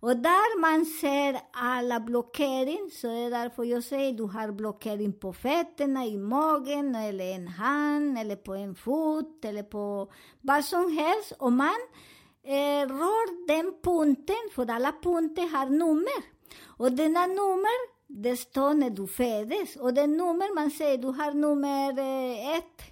Och 0.00 0.16
där 0.16 0.60
man 0.60 0.84
ser 0.86 1.40
alla 1.52 2.00
blockering, 2.00 2.90
så 2.92 3.08
är 3.08 3.12
e 3.12 3.24
det 3.24 3.30
därför 3.30 3.64
jag 3.64 3.84
säger 3.84 4.12
du 4.12 4.22
har 4.22 4.52
blockering 4.52 5.12
på 5.12 5.32
fötterna, 5.32 6.06
i 6.06 6.18
magen, 6.18 6.94
eller 6.94 7.34
en 7.34 7.48
hand, 7.48 8.18
eller 8.18 8.36
på 8.36 8.54
en 8.54 8.74
fot, 8.74 9.44
eller 9.44 9.62
på 9.62 10.12
vad 10.40 10.64
som 10.64 10.92
helst. 10.98 11.32
Och 11.38 11.52
man 11.52 11.80
eh, 12.44 12.82
rör 13.00 13.46
den 13.46 13.72
punkten, 13.82 14.50
för 14.54 14.70
alla 14.70 14.92
punkter 15.02 15.56
har 15.56 15.66
nummer. 15.66 16.20
Och 16.78 16.92
denna 16.92 17.26
nummer, 17.26 17.99
det 18.12 18.36
står 18.36 18.74
när 18.74 18.90
du 18.90 19.06
föddes. 19.06 19.76
Och 19.76 19.94
det 19.94 20.06
nummer 20.06 20.54
man 20.54 20.70
säger, 20.70 20.98
du 20.98 21.08
har 21.08 21.32
nummer 21.34 21.98
eh, 21.98 22.56
ett, 22.56 22.82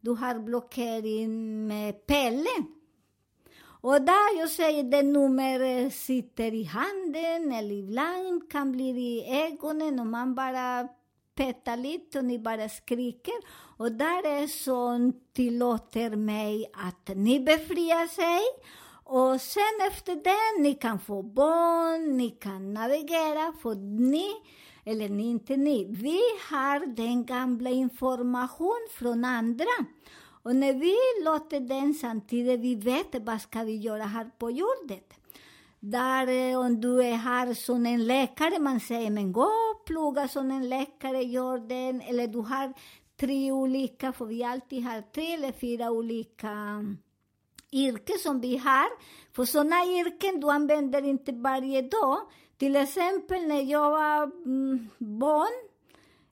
du 0.00 0.10
har 0.10 0.38
blockering 0.38 1.66
med 1.66 2.06
pellen. 2.06 2.66
Och 3.80 4.02
där 4.02 4.38
jag 4.38 4.50
säger 4.50 4.82
det 4.82 5.02
nummer 5.02 5.60
eh, 5.60 5.90
sitter 5.90 6.54
i 6.54 6.64
handen 6.64 7.52
eller 7.52 7.74
ibland 7.74 8.50
kan 8.50 8.72
bli 8.72 8.88
i 8.88 9.42
ögonen 9.46 10.00
och 10.00 10.06
man 10.06 10.34
bara 10.34 10.88
petar 11.34 11.76
lite 11.76 12.18
och 12.18 12.24
ni 12.24 12.38
bara 12.38 12.68
skriker. 12.68 13.34
Och 13.78 13.92
där 13.92 14.26
är 14.26 14.46
som 14.46 15.12
tillåter 15.32 16.16
mig 16.16 16.66
att 16.72 17.16
ni 17.16 17.40
befriar 17.40 18.06
sig. 18.06 18.42
Och 19.08 19.40
sen 19.40 19.86
efter 19.88 20.14
det, 20.14 20.62
ni 20.62 20.74
kan 20.74 20.98
få 20.98 21.22
barn, 21.22 22.16
ni 22.16 22.30
kan 22.30 22.74
navigera, 22.74 23.52
för 23.62 23.74
ni, 24.10 24.30
eller 24.84 25.08
ni, 25.08 25.30
inte 25.30 25.56
ni, 25.56 25.84
vi 25.84 26.20
har 26.50 26.86
den 26.86 27.26
gamla 27.26 27.70
information 27.70 28.88
från 28.90 29.24
andra. 29.24 29.64
Och 30.42 30.56
när 30.56 30.74
vi 30.74 31.24
låter 31.24 31.60
den 31.60 31.94
samtidigt, 31.94 32.60
vi 32.60 32.74
vet 32.74 33.26
vad 33.26 33.40
ska 33.40 33.62
vi 33.62 33.76
göra 33.76 34.02
här 34.02 34.30
på 34.38 34.50
jorden. 34.50 35.00
Där 35.80 36.26
eh, 36.28 36.60
om 36.60 36.80
du 36.80 37.04
är 37.04 37.16
här 37.16 37.54
som 37.54 37.86
en 37.86 38.06
läkare, 38.06 38.58
man 38.58 38.80
säger 38.80 39.10
men 39.10 39.32
gå 39.32 39.50
och 39.70 39.84
plugga 39.86 40.28
som 40.28 40.50
en 40.50 40.68
läkare 40.68 41.22
gör 41.22 41.58
den. 41.58 42.00
Eller 42.00 42.26
du 42.26 42.38
har 42.38 42.72
tre 43.20 43.52
olika, 43.52 44.12
för 44.12 44.24
vi 44.24 44.44
alltid 44.44 44.84
har 44.84 45.02
tre 45.02 45.34
eller 45.34 45.52
fyra 45.52 45.90
olika 45.90 46.82
yrken 47.72 48.18
som 48.18 48.40
vi 48.40 48.56
har. 48.56 48.88
För 49.32 49.44
sådana 49.44 49.84
yrken 49.86 50.40
du 50.40 50.50
använder 50.50 51.02
inte 51.02 51.32
varje 51.32 51.82
dag. 51.82 52.18
Till 52.58 52.76
exempel 52.76 53.48
när 53.48 53.62
jag 53.62 53.90
var 53.90 54.22
mm, 54.22 54.88
barn, 54.98 55.68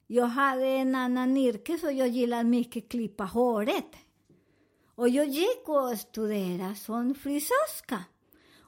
jag 0.07 0.25
hade 0.25 0.65
en 0.65 0.95
annan 0.95 1.37
yrke, 1.37 1.77
så 1.77 1.91
jag 1.91 2.07
gillade 2.07 2.43
mycket 2.43 2.89
klippa 2.89 3.23
håret. 3.23 3.91
Och 4.95 5.09
jag 5.09 5.27
gick 5.27 5.69
och 5.69 5.99
studerade 5.99 6.75
som 6.75 7.15
frisörska. 7.15 8.03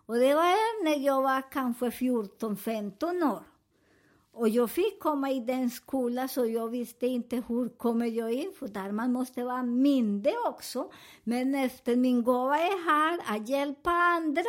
Och 0.05 0.15
det 0.15 0.35
var 0.35 0.83
när 0.83 1.05
jag 1.05 1.21
var 1.21 1.51
kanske 1.51 1.85
14-15 1.89 3.33
år. 3.33 3.43
Och 4.37 4.49
jag 4.49 4.71
fick 4.71 4.99
komma 4.99 5.31
i 5.31 5.39
den 5.39 5.69
skolan, 5.69 6.29
så 6.29 6.45
jag 6.45 6.69
visste 6.69 7.07
inte 7.07 7.43
hur 7.47 7.69
kommer 7.69 8.05
jag 8.05 8.33
in, 8.33 8.51
för 8.59 8.67
där 8.67 8.91
man 8.91 9.11
måste 9.11 9.43
vara 9.43 9.63
mindre 9.63 10.33
också. 10.45 10.91
Men 11.23 11.55
efter 11.55 11.95
min 11.95 12.23
gåva 12.23 12.57
är 12.57 12.85
här, 12.85 13.35
att 13.35 13.49
hjälpa 13.49 13.89
andra, 13.91 14.43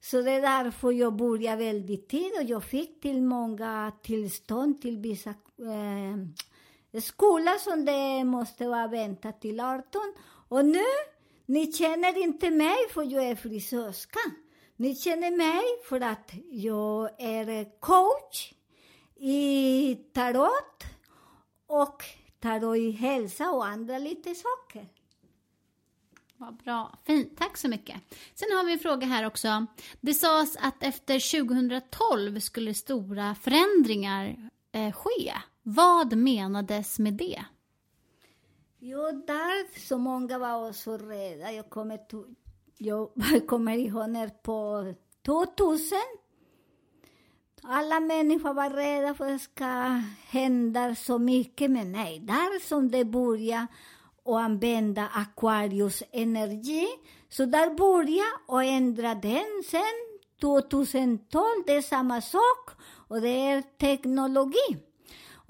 så 0.00 0.22
det 0.22 0.30
är 0.30 0.42
därför 0.42 0.92
jag 0.92 1.16
började 1.16 1.64
väldigt 1.64 2.08
tidigt 2.08 2.38
och 2.38 2.44
jag 2.44 2.64
fick 2.64 3.00
till 3.00 3.22
många 3.22 3.92
tillstånd 4.02 4.82
till 4.82 4.98
vissa 4.98 5.30
eh, 5.30 7.00
skolor 7.00 7.58
som 7.58 7.84
det 7.84 8.24
måste 8.24 8.68
vara 8.68 8.86
vänta 8.88 9.32
till 9.32 9.60
18. 9.60 9.82
Och 10.48 10.64
nu 10.64 10.84
ni 11.46 11.72
känner 11.72 12.22
inte 12.22 12.50
mig 12.50 12.76
för 12.94 13.02
jag 13.02 13.24
är 13.24 13.34
frisörska. 13.34 14.20
Ni 14.76 14.94
känner 14.94 15.36
mig 15.36 15.62
för 15.88 16.00
att 16.00 16.32
jag 16.50 17.10
är 17.18 17.80
coach 17.80 18.52
i 19.18 19.94
tarot 20.12 20.84
och 21.66 22.04
tarot 22.40 22.76
i 22.76 22.90
hälsa 22.90 23.50
och 23.50 23.66
andra 23.66 23.98
lite 23.98 24.34
saker. 24.34 24.88
Vad 26.36 26.56
bra. 26.56 26.98
Fint. 27.04 27.36
Tack 27.36 27.56
så 27.56 27.68
mycket. 27.68 27.96
Sen 28.34 28.48
har 28.56 28.64
vi 28.64 28.72
en 28.72 28.78
fråga 28.78 29.06
här 29.06 29.26
också. 29.26 29.66
Det 30.00 30.14
sades 30.14 30.56
att 30.56 30.82
efter 30.82 31.44
2012 31.44 32.40
skulle 32.40 32.74
stora 32.74 33.34
förändringar 33.34 34.50
eh, 34.72 34.92
ske. 34.92 35.32
Vad 35.62 36.16
menades 36.16 36.98
med 36.98 37.14
det? 37.14 37.44
Jo, 38.78 39.24
där 39.26 39.78
så 39.88 39.98
många 39.98 40.38
var 40.38 40.72
så 40.72 40.98
rädda. 40.98 41.52
Jag 41.52 41.70
kommer, 41.70 42.00
jag 42.76 43.10
kommer 43.46 43.76
ihåg 43.76 44.10
när 44.10 44.28
på 44.28 44.94
2000 45.24 45.98
alla 47.70 48.00
människor 48.00 48.54
var 48.54 48.70
rädda 48.70 49.14
för 49.14 49.24
att 49.24 49.32
det 49.32 49.38
ska 49.38 50.02
hända 50.28 50.94
så 50.94 51.18
mycket, 51.18 51.70
men 51.70 51.92
nej, 51.92 52.20
där 52.20 52.68
som 52.68 52.90
det 52.90 53.04
började 53.04 53.66
och 54.22 54.40
använda 54.40 55.08
Aquarius 55.14 56.02
energi, 56.12 56.86
så 57.28 57.44
där 57.44 57.74
började 57.74 58.38
och 58.46 58.64
ändra 58.64 59.14
den 59.14 59.62
sen 59.70 60.20
2012, 60.40 61.44
det 61.66 61.72
är 61.72 61.82
samma 61.82 62.20
sak 62.20 62.70
och 63.08 63.20
det 63.20 63.28
är 63.28 63.62
teknologi. 63.62 64.76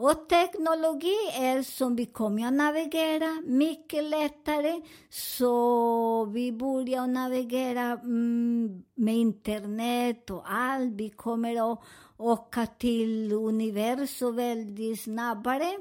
Och 0.00 0.28
teknologi 0.28 1.16
är 1.35 1.62
som 1.62 1.96
vi 1.96 2.07
kommer 2.07 2.46
att 2.46 2.52
navigera 2.52 3.42
mycket 3.46 4.04
lättare. 4.04 4.81
Så 5.11 6.24
vi 6.24 6.52
börjar 6.52 7.07
navigera 7.07 7.83
mm, 7.83 8.83
med 8.94 9.16
internet 9.16 10.31
och 10.31 10.42
allt. 10.46 10.94
Vi 10.94 11.11
kommer 11.11 11.72
att 11.72 11.81
åka 12.18 12.66
till 12.66 13.33
universum 13.33 14.37
väldigt 14.37 15.00
snabbare. 15.00 15.78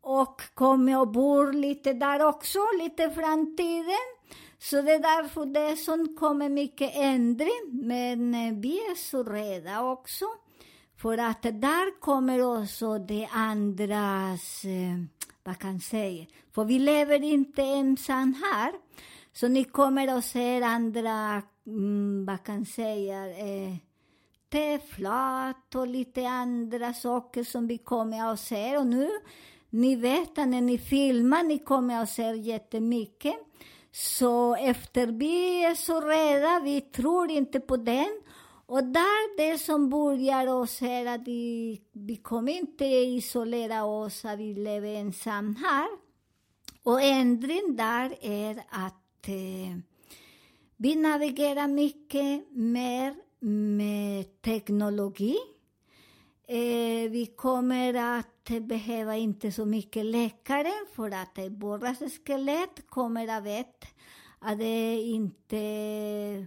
Och 0.00 0.42
kommer 0.54 1.00
och 1.00 1.08
bo 1.08 1.50
lite 1.50 1.92
där 1.92 2.26
också, 2.26 2.58
lite 2.78 3.10
framtiden. 3.10 4.06
Så 4.58 4.82
det 4.82 4.92
är 4.92 4.98
därför 4.98 5.46
det 5.46 5.76
som 5.76 6.16
kommer 6.16 6.48
mycket 6.48 6.92
ändring. 6.94 7.70
Men 7.72 8.34
eh, 8.34 8.54
vi 8.54 8.78
är 8.78 8.94
så 8.94 9.22
rädda 9.22 9.82
också. 9.84 10.24
För 10.96 11.18
att 11.18 11.42
där 11.42 12.00
kommer 12.00 12.60
också 12.60 12.98
det 12.98 13.28
andras, 13.32 14.64
eh, 14.64 15.04
vad 15.44 15.58
kan 15.58 15.72
jag 15.72 15.82
säga, 15.82 16.26
för 16.54 16.64
vi 16.64 16.78
lever 16.78 17.22
inte 17.22 17.62
ensam 17.62 18.34
här. 18.34 18.72
Så 19.32 19.48
ni 19.48 19.64
kommer 19.64 20.08
att 20.08 20.24
se 20.24 20.62
andra, 20.62 21.42
mm, 21.66 22.26
vad 22.26 22.42
kan 22.44 22.58
jag 22.58 22.66
säga, 22.66 23.26
eh, 23.26 23.76
teflat 24.52 25.74
och 25.74 25.86
lite 25.86 26.28
andra 26.28 26.94
saker 26.94 27.44
som 27.44 27.66
vi 27.66 27.78
kommer 27.78 28.32
att 28.32 28.40
se. 28.40 28.76
Och 28.76 28.86
nu, 28.86 29.08
ni 29.70 29.96
vet 29.96 30.38
att 30.38 30.48
när 30.48 30.60
ni 30.60 30.78
filmar, 30.78 31.42
ni 31.42 31.58
kommer 31.58 32.02
att 32.02 32.10
se 32.10 32.36
jättemycket. 32.36 33.34
Så 33.92 34.54
efter 34.54 35.06
vi 35.06 35.64
är 35.64 35.74
så 35.74 36.00
rädda, 36.00 36.60
vi 36.64 36.80
tror 36.80 37.30
inte 37.30 37.60
på 37.60 37.76
den, 37.76 38.20
och 38.66 38.84
där 38.84 39.36
det 39.36 39.58
som 39.58 39.90
börjar 39.90 40.46
oss 40.46 40.82
är 40.82 41.06
att 41.06 41.20
vi, 41.26 41.80
vi 41.92 42.16
kommer 42.16 42.52
inte 42.52 42.84
isolera 42.84 43.84
oss, 43.84 44.24
att 44.24 44.38
vi 44.38 44.54
lever 44.54 44.94
ensam 44.94 45.56
här. 45.56 45.88
Och 46.82 47.02
ändring 47.02 47.76
där 47.76 48.14
är 48.20 48.64
att 48.70 49.28
eh, 49.28 49.78
vi 50.76 50.96
navigerar 50.96 51.68
mycket 51.68 52.50
mer 52.50 53.14
med 53.42 54.42
teknologi. 54.42 55.36
Eh, 56.48 57.10
vi 57.10 57.32
kommer 57.36 58.18
att 58.18 58.48
behöva 58.60 59.16
inte 59.16 59.52
så 59.52 59.64
mycket 59.64 60.04
läkare 60.04 60.72
för 60.94 61.10
att 61.10 61.38
våra 61.50 61.94
skelett 61.94 62.86
kommer 62.88 63.38
att 63.38 63.44
veta 63.44 63.86
att 64.38 64.58
det 64.58 64.94
inte 64.94 66.46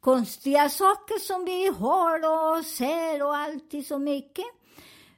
konstiga 0.00 0.68
saker 0.68 1.18
som 1.18 1.44
vi 1.44 1.66
har 1.66 2.18
och 2.18 2.64
ser 2.64 3.22
och 3.22 3.36
alltid 3.36 3.86
så 3.86 3.98
mycket. 3.98 4.46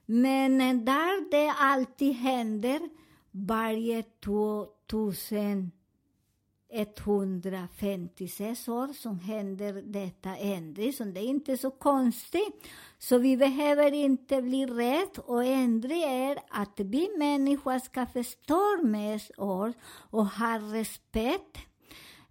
Men 0.06 0.84
där 0.84 1.30
det 1.30 1.50
alltid 1.58 2.12
händer 2.12 2.80
varje 3.30 4.02
156 6.72 8.68
år 8.68 8.92
som 8.92 9.18
händer 9.18 9.82
detta 9.82 10.36
ändring, 10.36 10.92
så 10.92 11.04
det 11.04 11.20
är 11.20 11.24
inte 11.24 11.56
så 11.56 11.70
konstigt. 11.70 12.68
Så 12.98 13.18
vi 13.18 13.36
behöver 13.36 13.92
inte 13.92 14.42
bli 14.42 14.66
rädda 14.66 15.22
och 15.26 15.44
ändring 15.44 16.02
är 16.02 16.38
att 16.48 16.80
vi 16.80 17.08
människor 17.18 17.78
ska 17.78 18.06
förstå 18.06 18.82
med 18.82 19.20
oss 19.36 19.76
och 20.10 20.26
ha 20.26 20.58
respekt. 20.58 21.58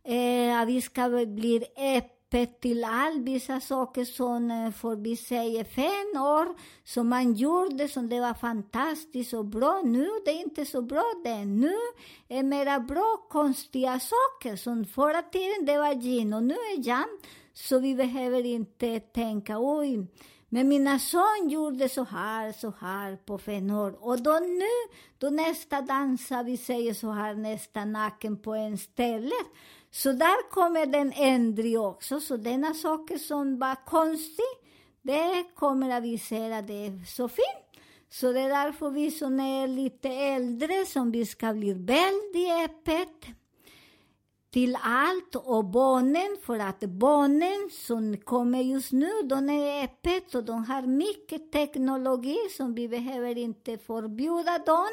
Eh, 0.03 0.65
vi 0.65 0.81
ska 0.81 1.25
bli 1.25 1.63
öppna 1.77 2.18
öppet 2.29 2.61
till 2.61 2.83
allt. 2.83 3.27
Vissa 3.27 3.59
saker 3.59 4.01
eh, 4.01 4.05
som, 4.05 4.49
för 4.49 4.71
får 4.71 4.95
vi 4.95 5.15
säga, 5.15 5.65
fem 5.65 6.21
år, 6.21 6.55
som 6.83 7.09
man 7.09 7.33
gjorde, 7.33 7.87
som 7.87 8.09
det 8.09 8.19
var 8.19 8.33
fantastiskt 8.33 9.33
och 9.33 9.45
bra. 9.45 9.81
Nu 9.85 10.07
det 10.25 10.31
är 10.31 10.41
inte 10.41 10.65
så 10.65 10.81
bra 10.81 11.03
det. 11.23 11.45
Nu 11.45 11.73
är 12.27 12.43
mera 12.43 12.79
bra 12.79 13.17
konstiga 13.29 13.99
saker, 13.99 14.55
som 14.55 14.85
förra 14.85 15.21
tiden 15.21 15.65
det 15.65 15.77
var 15.77 15.93
gin 15.93 16.33
och 16.33 16.43
nu 16.43 16.53
är 16.53 16.87
jam. 16.87 17.19
Så 17.53 17.79
vi 17.79 17.95
behöver 17.95 18.45
inte 18.45 18.99
tänka, 18.99 19.55
oj, 19.59 20.07
men 20.49 20.67
mina 20.67 20.99
son 20.99 21.49
gjorde 21.49 21.89
så 21.89 22.03
här, 22.03 22.51
så 22.51 22.73
här 22.79 23.15
på 23.15 23.37
fem 23.37 23.71
år. 23.71 23.97
Och 24.01 24.21
då 24.21 24.31
nu, 24.31 24.97
då 25.17 25.29
nästa 25.29 25.81
dansa, 25.81 26.43
vi 26.43 26.57
säger 26.57 26.93
så 26.93 27.11
här, 27.11 27.33
nästa 27.33 27.85
naken 27.85 28.37
på 28.37 28.53
en 28.53 28.77
ställe. 28.77 29.35
Så 29.91 30.11
där 30.11 30.49
kommer 30.49 30.85
den 30.85 31.13
ändring 31.15 31.79
också. 31.79 32.19
Så 32.19 32.37
denna 32.37 32.73
saker 32.73 33.17
som 33.17 33.59
var 33.59 33.85
konstig 33.85 34.45
det 35.01 35.45
kommer 35.55 35.97
att 35.97 36.03
visera 36.03 36.61
det 36.61 36.91
så 37.07 37.27
fint. 37.27 37.83
Så 38.09 38.31
det 38.31 38.39
är 38.39 38.49
därför 38.49 38.89
vi 38.89 39.11
som 39.11 39.39
är 39.39 39.67
lite 39.67 40.09
äldre, 40.09 40.85
som 40.85 41.11
vi 41.11 41.25
ska 41.25 41.53
bli 41.53 41.73
väldigt 41.73 42.51
öppet 42.65 43.25
till 44.51 44.77
allt 44.81 45.35
och 45.35 45.65
barnen, 45.65 46.37
för 46.45 46.59
att 46.59 46.79
barnen 46.79 47.69
som 47.71 48.17
kommer 48.17 48.61
just 48.61 48.91
nu, 48.91 49.09
de 49.23 49.49
är 49.49 49.83
öppet 49.83 50.35
och 50.35 50.43
de 50.43 50.65
har 50.65 50.81
mycket 50.81 51.51
teknologi 51.51 52.37
som 52.57 52.75
vi 52.75 52.87
behöver 52.87 53.37
inte 53.37 53.77
förbjuda 53.77 54.57
dem. 54.57 54.89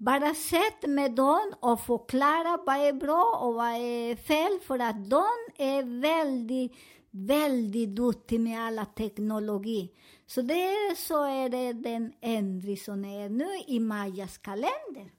Bara 0.00 0.34
sätt 0.34 0.88
med 0.88 1.14
dem 1.14 1.54
och 1.60 1.80
förklara 1.80 2.56
vad 2.66 2.76
är 2.76 2.92
bra 2.92 3.38
och 3.42 3.54
vad 3.54 3.74
är 3.74 4.16
fel, 4.16 4.60
för 4.66 4.78
att 4.78 5.10
de 5.10 5.24
är 5.56 6.00
väldigt, 6.00 6.72
väldigt 7.10 7.88
duktiga 7.88 8.38
med 8.40 8.60
alla 8.60 8.84
teknologi. 8.84 9.92
Så 10.26 10.42
det 10.42 10.96
så 10.96 11.24
är 11.24 11.48
det 11.48 11.72
den 11.72 12.12
ändring 12.20 12.76
som 12.76 13.04
är 13.04 13.28
nu 13.28 13.48
i 13.66 13.80
Majas 13.80 14.38
kalender. 14.38 15.12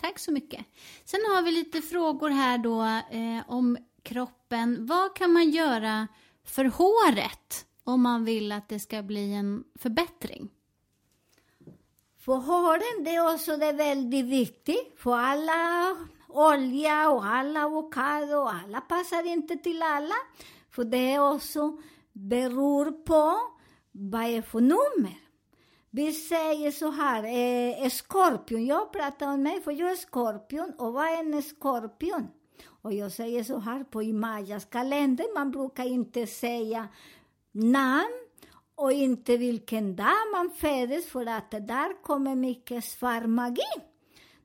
Tack 0.00 0.18
så 0.18 0.32
mycket. 0.32 0.66
Sen 1.04 1.20
har 1.34 1.42
vi 1.42 1.50
lite 1.50 1.82
frågor 1.82 2.28
här 2.28 2.58
då 2.58 2.82
eh, 3.16 3.50
om 3.50 3.78
kroppen. 4.02 4.86
Vad 4.86 5.16
kan 5.16 5.32
man 5.32 5.50
göra 5.50 6.08
för 6.44 6.64
håret 6.64 7.66
om 7.84 8.02
man 8.02 8.24
vill 8.24 8.52
att 8.52 8.68
det 8.68 8.80
ska 8.80 9.02
bli 9.02 9.34
en 9.34 9.64
förbättring? 9.78 10.48
För 12.30 12.36
håren 12.36 13.04
det 13.04 13.14
är 13.14 13.34
också 13.34 13.56
det 13.56 13.72
väldigt 13.72 14.26
viktigt. 14.26 14.94
För 14.96 15.16
alla 15.16 15.96
olja 16.28 17.10
och 17.10 17.24
alla 17.24 17.66
avokado, 17.66 18.36
alla 18.36 18.80
passar 18.80 19.26
inte 19.26 19.56
till 19.56 19.82
alla. 19.82 20.14
För 20.70 20.84
det 20.84 21.12
är 21.12 21.34
också 21.34 21.76
beror 22.12 22.92
på 22.92 23.36
vad 23.92 24.22
är 24.22 24.42
för 24.42 24.60
nummer. 24.60 25.18
Vi 25.90 26.12
säger 26.12 26.70
så 26.70 26.90
här, 26.90 27.24
eh, 27.24 27.88
skorpion, 27.90 28.66
jag 28.66 28.92
pratar 28.92 29.34
om 29.34 29.42
mig 29.42 29.60
för 29.60 29.72
jag 29.72 29.90
är 29.90 29.96
skorpion, 29.96 30.72
och 30.78 30.92
vad 30.92 31.04
är 31.04 31.18
en 31.18 31.42
skorpion? 31.42 32.28
Och 32.82 32.92
jag 32.92 33.12
säger 33.12 33.44
så 33.44 33.58
här, 33.58 33.84
på 33.84 34.02
i 34.02 34.14
kalender, 34.70 35.34
man 35.34 35.50
brukar 35.50 35.84
inte 35.84 36.26
säga 36.26 36.88
namn 37.52 38.19
och 38.80 38.92
inte 38.92 39.36
vilken 39.36 39.96
dag 39.96 40.30
man 40.32 40.50
föddes, 40.50 41.06
för 41.06 41.26
att 41.26 41.50
där 41.50 42.02
kommer 42.02 42.34
mycket 42.34 42.84
svarmagi. 42.84 43.80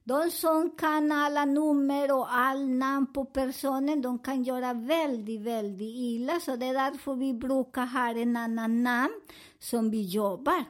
De 0.04 0.32
som 0.32 0.70
kan 0.78 1.12
alla 1.12 1.46
nummer 1.46 2.12
och 2.12 2.36
all 2.36 2.70
namn 2.70 3.14
på 3.14 3.26
personen, 3.26 4.02
de 4.02 4.20
kan 4.20 4.44
göra 4.44 4.74
väldigt, 4.74 5.42
väldigt 5.42 5.96
illa. 5.96 6.40
Så 6.40 6.56
det 6.56 6.66
är 6.66 6.74
därför 6.74 7.16
vi 7.16 7.34
brukar 7.34 7.86
ha 7.86 8.10
en 8.10 8.38
annan 8.38 8.84
namn 8.84 9.22
som 9.60 9.92
vi 9.92 10.02
jobbar. 10.02 10.64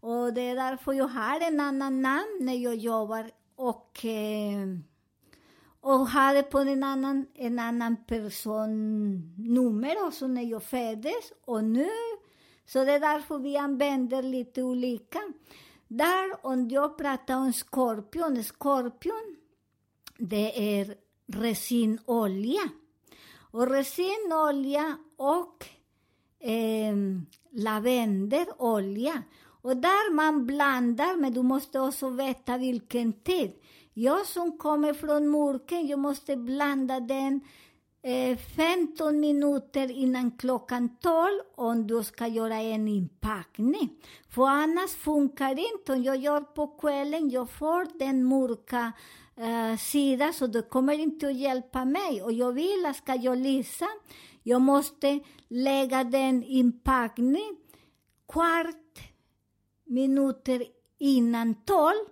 Och 0.00 0.34
det 0.34 0.40
är 0.40 0.54
därför 0.54 0.92
jag 0.92 1.08
har 1.08 1.40
en 1.40 1.60
annan 1.60 2.02
namn 2.02 2.38
när 2.40 2.54
jag 2.54 2.76
jobbar 2.76 3.30
och, 3.56 4.04
eh, 4.04 4.66
och 5.80 6.08
har 6.08 6.42
på 6.42 6.58
en 6.58 6.82
annan, 6.82 7.26
en 7.34 7.58
annan 7.58 7.96
personnummer 8.06 10.06
också 10.06 10.26
när 10.26 10.42
jag 10.42 10.62
föddes 10.62 11.32
och 11.44 11.64
nu. 11.64 11.88
Så 12.66 12.84
det 12.84 12.92
är 12.92 13.00
därför 13.00 13.38
vi 13.38 13.56
använder 13.56 14.22
lite 14.22 14.62
olika. 14.62 15.18
Där, 15.88 16.46
om 16.46 16.68
jag 16.68 16.98
pratar 16.98 17.36
om 17.36 17.52
skorpion, 17.52 18.44
skorpion, 18.44 19.36
det 20.18 20.78
är 20.80 20.94
resinolja. 21.26 22.68
Och 23.50 23.70
resinolja 23.70 24.96
och 25.16 25.66
eh, 26.40 26.96
lavendelolja. 27.50 29.22
Och 29.62 29.76
där 29.76 30.14
man 30.14 30.46
blandar, 30.46 31.16
men 31.16 31.32
du 31.34 31.42
måste 31.42 31.80
också 31.80 32.08
veta 32.08 32.58
vilken 32.58 33.12
tid. 33.12 33.52
Jag 33.92 34.26
som 34.26 34.58
kommer 34.58 34.94
från 34.94 35.30
Murken, 35.30 35.86
jag 35.86 35.98
måste 35.98 36.36
blanda 36.36 37.00
den 37.00 37.40
eh, 38.04 38.36
15 38.36 39.20
minuter 39.20 39.90
innan 39.90 40.30
klockan 40.30 40.96
12 40.96 41.40
om 41.54 41.86
du 41.86 42.04
ska 42.04 42.26
göra 42.26 42.54
en 42.54 42.88
inpackning. 42.88 43.90
För 44.28 44.48
annars 44.48 44.90
funkar 44.90 45.54
det 45.54 45.62
inte. 45.62 45.92
Om 45.92 46.02
jag 46.02 46.16
gör 46.16 46.40
på 46.40 46.66
kvällen, 46.66 47.30
jag 47.30 47.50
får 47.50 47.98
den 47.98 48.24
mörka 48.24 48.92
eh, 49.36 49.78
sidan, 49.78 50.32
så 50.32 50.46
det 50.46 50.62
kommer 50.62 50.98
inte 50.98 51.26
att 51.26 51.36
hjälpa 51.36 51.84
mig. 51.84 52.22
Och 52.22 52.32
jag 52.32 52.52
vill 52.52 52.86
att 52.86 52.96
ska 52.96 53.14
jag 53.14 53.38
lysa, 53.38 53.86
jag 54.42 54.60
måste 54.60 55.20
lägga 55.48 56.04
den 56.04 56.44
inpackning 56.44 57.56
kvart 58.32 58.98
minuter 59.86 60.64
innan 60.98 61.54
tolv, 61.54 62.04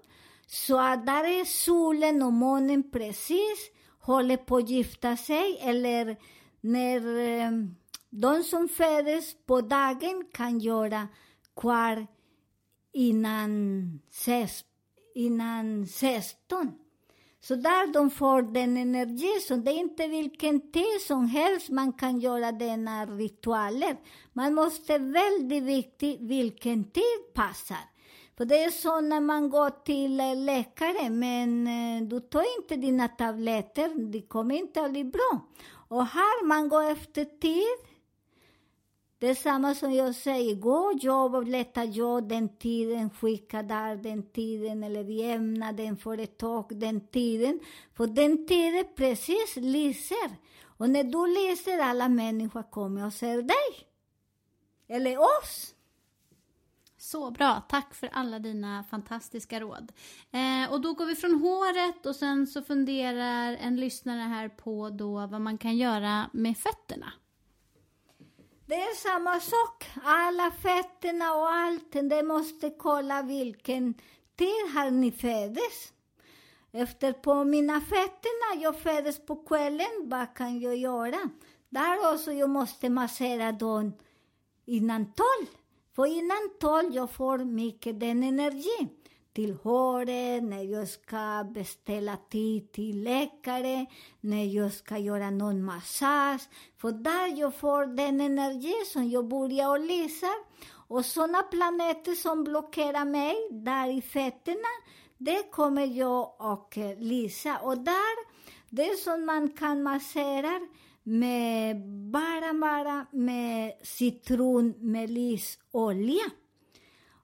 så 0.47 0.79
att 0.79 1.07
där 1.07 1.25
är 1.41 1.45
solen 1.45 2.23
och 2.23 2.33
månen 2.33 2.91
precis 2.91 3.71
håller 4.03 4.37
på 4.37 4.57
att 4.57 4.69
gifta 4.69 5.17
sig, 5.17 5.59
eller 5.61 6.17
när 6.61 7.19
eh, 7.19 7.51
de 8.11 8.43
som 8.43 8.69
föds 8.69 9.35
på 9.47 9.61
dagen 9.61 10.25
kan 10.33 10.59
göra 10.59 11.09
kvar 11.57 12.07
innan, 12.93 14.01
ses, 14.11 14.65
innan 15.15 15.87
16. 15.87 16.73
Så 17.41 17.55
där 17.55 17.93
de 17.93 18.11
får 18.11 18.43
den 18.43 18.77
energi, 18.77 19.41
så 19.49 19.57
det 19.57 19.71
är 19.71 19.79
inte 19.79 20.07
vilken 20.07 20.73
tid 20.73 21.01
som 21.07 21.27
helst 21.27 21.71
man 21.71 21.93
kan 21.93 22.21
göra 22.21 22.53
denna 22.53 23.07
ritualer. 23.07 23.97
Man 24.33 24.55
måste 24.55 24.99
väldigt 24.99 25.63
viktigt 25.63 26.21
vilken 26.21 26.85
tid 26.85 27.35
passar. 27.35 27.92
För 28.37 28.45
det 28.45 28.65
är 28.65 28.71
så 28.71 29.01
när 29.01 29.21
man 29.21 29.51
går 29.51 29.71
till 29.85 30.21
eh, 30.21 30.37
läkare, 30.37 31.11
men 31.11 31.67
eh, 31.67 32.09
du 32.09 32.21
tar 32.21 32.61
inte 32.61 32.77
dina 32.77 33.09
tabletter, 33.09 34.11
det 34.13 34.23
kommer 34.23 34.55
inte 34.55 34.83
att 34.83 34.91
bli 34.91 35.05
bra. 35.05 35.41
Och 35.89 36.07
här 36.07 36.45
man 36.47 36.69
går 36.69 36.83
efter 36.83 37.25
tid, 37.25 37.93
det 39.23 39.29
är 39.29 39.35
samma 39.35 39.75
som 39.75 39.93
jag 39.93 40.15
säger, 40.15 40.55
gå 40.55 40.77
och 40.77 40.99
jobba, 40.99 41.41
leta 41.41 41.85
jobb 41.85 42.29
den 42.29 42.57
tiden, 42.57 43.11
skicka 43.11 43.63
där 43.63 43.97
den 43.97 44.23
tiden, 44.23 44.85
eller 44.85 45.05
jämna 45.05 45.73
den 45.73 45.97
företag 45.97 46.67
den 46.71 47.09
tiden. 47.09 47.61
För 47.95 48.07
den 48.07 48.47
tiden 48.47 48.85
precis 48.97 49.57
lyser. 49.57 50.37
Och 50.65 50.91
när 50.91 51.05
du 51.05 51.27
lyser, 51.27 51.79
alla 51.79 52.09
människor 52.09 52.71
kommer 52.71 53.07
och 53.07 53.13
ser 53.13 53.43
dig. 53.43 53.87
Eller 54.89 55.19
oss. 55.19 55.75
Så 57.13 57.31
bra. 57.31 57.63
Tack 57.69 57.95
för 57.95 58.11
alla 58.13 58.39
dina 58.39 58.85
fantastiska 58.85 59.61
råd. 59.61 59.93
Eh, 60.31 60.73
och 60.73 60.81
då 60.81 60.95
går 60.95 61.07
vi 61.07 61.15
från 61.15 61.41
håret 61.41 62.07
och 62.07 62.17
sen 62.17 62.47
så 62.47 62.63
funderar 62.63 63.57
en 63.61 63.77
lyssnare 63.77 64.21
här 64.21 64.49
på 64.49 64.91
då 64.91 65.27
vad 65.27 65.41
man 65.41 65.59
kan 65.59 65.77
göra 65.77 66.31
med 66.33 66.59
fötterna. 66.59 67.13
Det 68.67 68.75
är 68.75 68.95
samma 68.95 69.41
sak. 69.41 69.91
Alla 70.05 70.51
fötterna 70.51 71.35
och 71.35 71.49
allt, 71.49 71.93
det 71.93 72.23
måste 72.23 72.71
kolla 72.71 73.23
vilken 73.23 73.95
tid 74.37 74.75
har 74.75 74.91
ni 74.91 75.13
föddes. 75.13 75.93
Efter 76.73 77.13
på 77.13 77.45
mina 77.45 77.81
fötterna, 77.81 78.63
jag 78.63 78.81
föddes 78.81 79.27
på 79.27 79.37
kvällen, 79.37 80.03
vad 80.05 80.35
kan 80.35 80.61
jag 80.61 80.77
göra? 80.77 81.19
Där 81.69 82.15
också 82.15 82.33
jag 82.33 82.51
måste 82.51 82.89
massera 82.89 83.53
dem 83.53 83.93
innan 84.65 85.13
tolv. 85.13 85.62
För 85.97 86.07
innan 86.07 86.51
tolv 86.61 86.95
jag 86.95 87.11
får 87.11 87.39
mycket 87.39 88.01
den 88.01 88.23
energi 88.23 88.89
till 89.33 89.55
håret, 89.63 90.45
när 90.45 90.63
jag 90.63 90.89
ska 90.89 91.45
beställa 91.55 92.17
tid 92.17 92.73
till 92.73 93.03
läkare, 93.03 93.87
när 94.21 94.45
jag 94.45 94.73
ska 94.73 94.99
göra 94.99 95.31
någon 95.31 95.65
massage. 95.65 96.41
För 96.79 96.93
där 96.93 97.39
jag 97.39 97.55
får 97.55 97.87
den 97.87 98.21
energi 98.21 98.75
som 98.93 99.11
jag 99.11 99.29
börjar 99.29 99.79
lysa. 99.79 100.27
Och 100.89 101.05
sådana 101.05 101.43
planeter 101.43 102.13
som 102.13 102.45
blockerar 102.45 103.05
mig 103.05 103.35
där 103.51 103.89
i 103.99 104.03
fötterna, 104.03 104.69
det 105.19 105.51
kommer 105.51 105.87
jag 105.87 106.33
att 106.39 106.77
lysa. 106.99 107.59
Och 107.59 107.79
där, 107.79 108.27
det 108.71 108.99
som 108.99 109.27
man 109.27 109.51
kan 109.51 109.83
massera, 109.83 110.61
med 111.03 111.77
bara, 112.13 112.55
bara 112.55 113.07
med 113.13 113.73
citronmelisolja. 113.83 116.31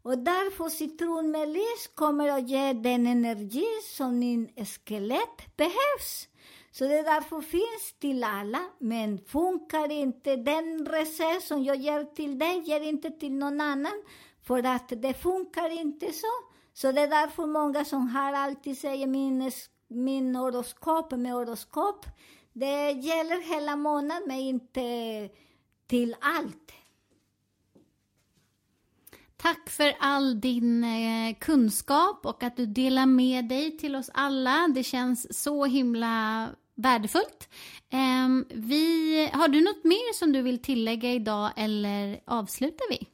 Och 0.02 0.18
därför 0.18 0.68
citronmelis 0.68 1.90
kommer 1.94 2.28
att 2.28 2.48
ge 2.48 2.72
den 2.72 3.06
energi 3.06 3.66
som 3.96 4.20
din 4.20 4.48
skelett 4.64 5.56
behövs. 5.56 6.28
Så 6.70 6.84
det 6.84 7.02
därför 7.02 7.40
finns 7.40 7.94
till 8.00 8.24
alla, 8.24 8.60
men 8.78 9.18
funkar 9.18 9.92
inte 9.92 10.36
den 10.36 10.86
recept 10.86 11.42
som 11.42 11.64
jag 11.64 11.76
ger 11.76 12.04
till 12.04 12.38
dig, 12.38 12.62
ger 12.66 12.80
inte 12.80 13.10
till 13.10 13.32
någon 13.32 13.60
annan, 13.60 14.02
för 14.42 14.66
att 14.66 14.92
det 14.96 15.14
funkar 15.14 15.70
inte 15.70 16.12
så. 16.12 16.26
Så 16.72 16.92
det 16.92 17.00
är 17.00 17.08
därför 17.08 17.46
många 17.46 17.84
som 17.84 18.08
har 18.08 18.32
alltid 18.32 18.78
säger 18.78 19.06
min, 19.06 19.52
min 19.88 20.36
horoskop 20.36 21.10
med 21.10 21.32
horoskop, 21.32 22.06
det 22.58 22.92
gäller 22.92 23.54
hela 23.54 23.76
månaden, 23.76 24.22
men 24.26 24.36
inte 24.36 25.28
till 25.86 26.16
allt. 26.20 26.72
Tack 29.36 29.70
för 29.70 29.96
all 30.00 30.40
din 30.40 30.84
eh, 30.84 31.34
kunskap 31.40 32.26
och 32.26 32.42
att 32.42 32.56
du 32.56 32.66
delar 32.66 33.06
med 33.06 33.48
dig 33.48 33.78
till 33.78 33.96
oss 33.96 34.10
alla. 34.14 34.68
Det 34.74 34.84
känns 34.84 35.42
så 35.42 35.64
himla 35.64 36.48
värdefullt. 36.74 37.48
Eh, 37.90 38.28
vi, 38.54 39.30
har 39.32 39.48
du 39.48 39.60
något 39.60 39.84
mer 39.84 40.12
som 40.14 40.32
du 40.32 40.42
vill 40.42 40.62
tillägga 40.62 41.12
idag 41.12 41.50
eller 41.56 42.20
avslutar 42.24 42.90
vi? 42.90 43.08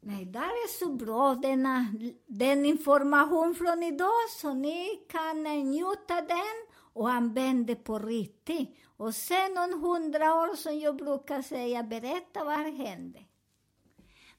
Nej, 0.00 0.24
det 0.24 0.38
är 0.38 0.78
så 0.78 0.92
bra, 0.92 1.34
denna, 1.34 1.86
den 2.26 2.66
information 2.66 3.54
från 3.54 3.82
idag, 3.82 4.30
så 4.40 4.54
ni 4.54 4.88
kan 5.08 5.42
njuta 5.42 6.14
den 6.14 6.65
och 6.96 7.10
använde 7.10 7.74
på 7.74 7.98
riktigt. 7.98 8.76
Och 8.96 9.14
sen 9.14 9.58
om 9.58 9.82
hundra 9.82 10.34
år, 10.34 10.56
som 10.56 10.78
jag 10.78 10.96
brukar 10.96 11.42
säga, 11.42 11.82
berätta 11.82 12.44
vad 12.44 12.58
hände. 12.58 13.18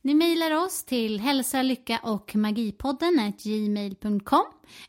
Ni 0.01 0.13
mejlar 0.13 0.51
oss 0.65 0.83
till 0.83 1.19
hälsa, 1.19 1.61
lycka 1.61 1.99
och 2.03 2.35
magipodden 2.35 3.33
gmail.com. 3.43 4.45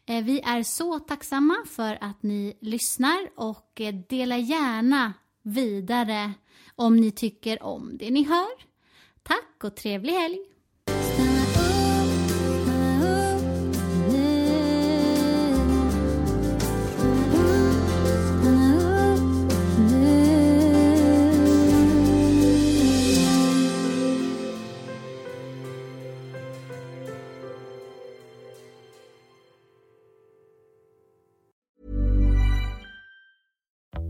Eh, 0.06 0.24
vi 0.24 0.40
är 0.40 0.62
så 0.62 0.98
tacksamma 0.98 1.54
för 1.66 1.98
att 2.00 2.22
ni 2.22 2.58
lyssnar 2.60 3.30
och 3.36 3.80
eh, 3.80 3.94
dela 3.94 4.36
gärna 4.36 5.12
vidare 5.42 6.32
om 6.76 6.96
ni 6.96 7.10
tycker 7.10 7.62
om 7.62 7.96
det 7.98 8.10
ni 8.10 8.24
hör. 8.24 8.68
Tack 9.22 9.64
och 9.64 9.76
trevlig 9.76 10.12
helg! 10.12 10.38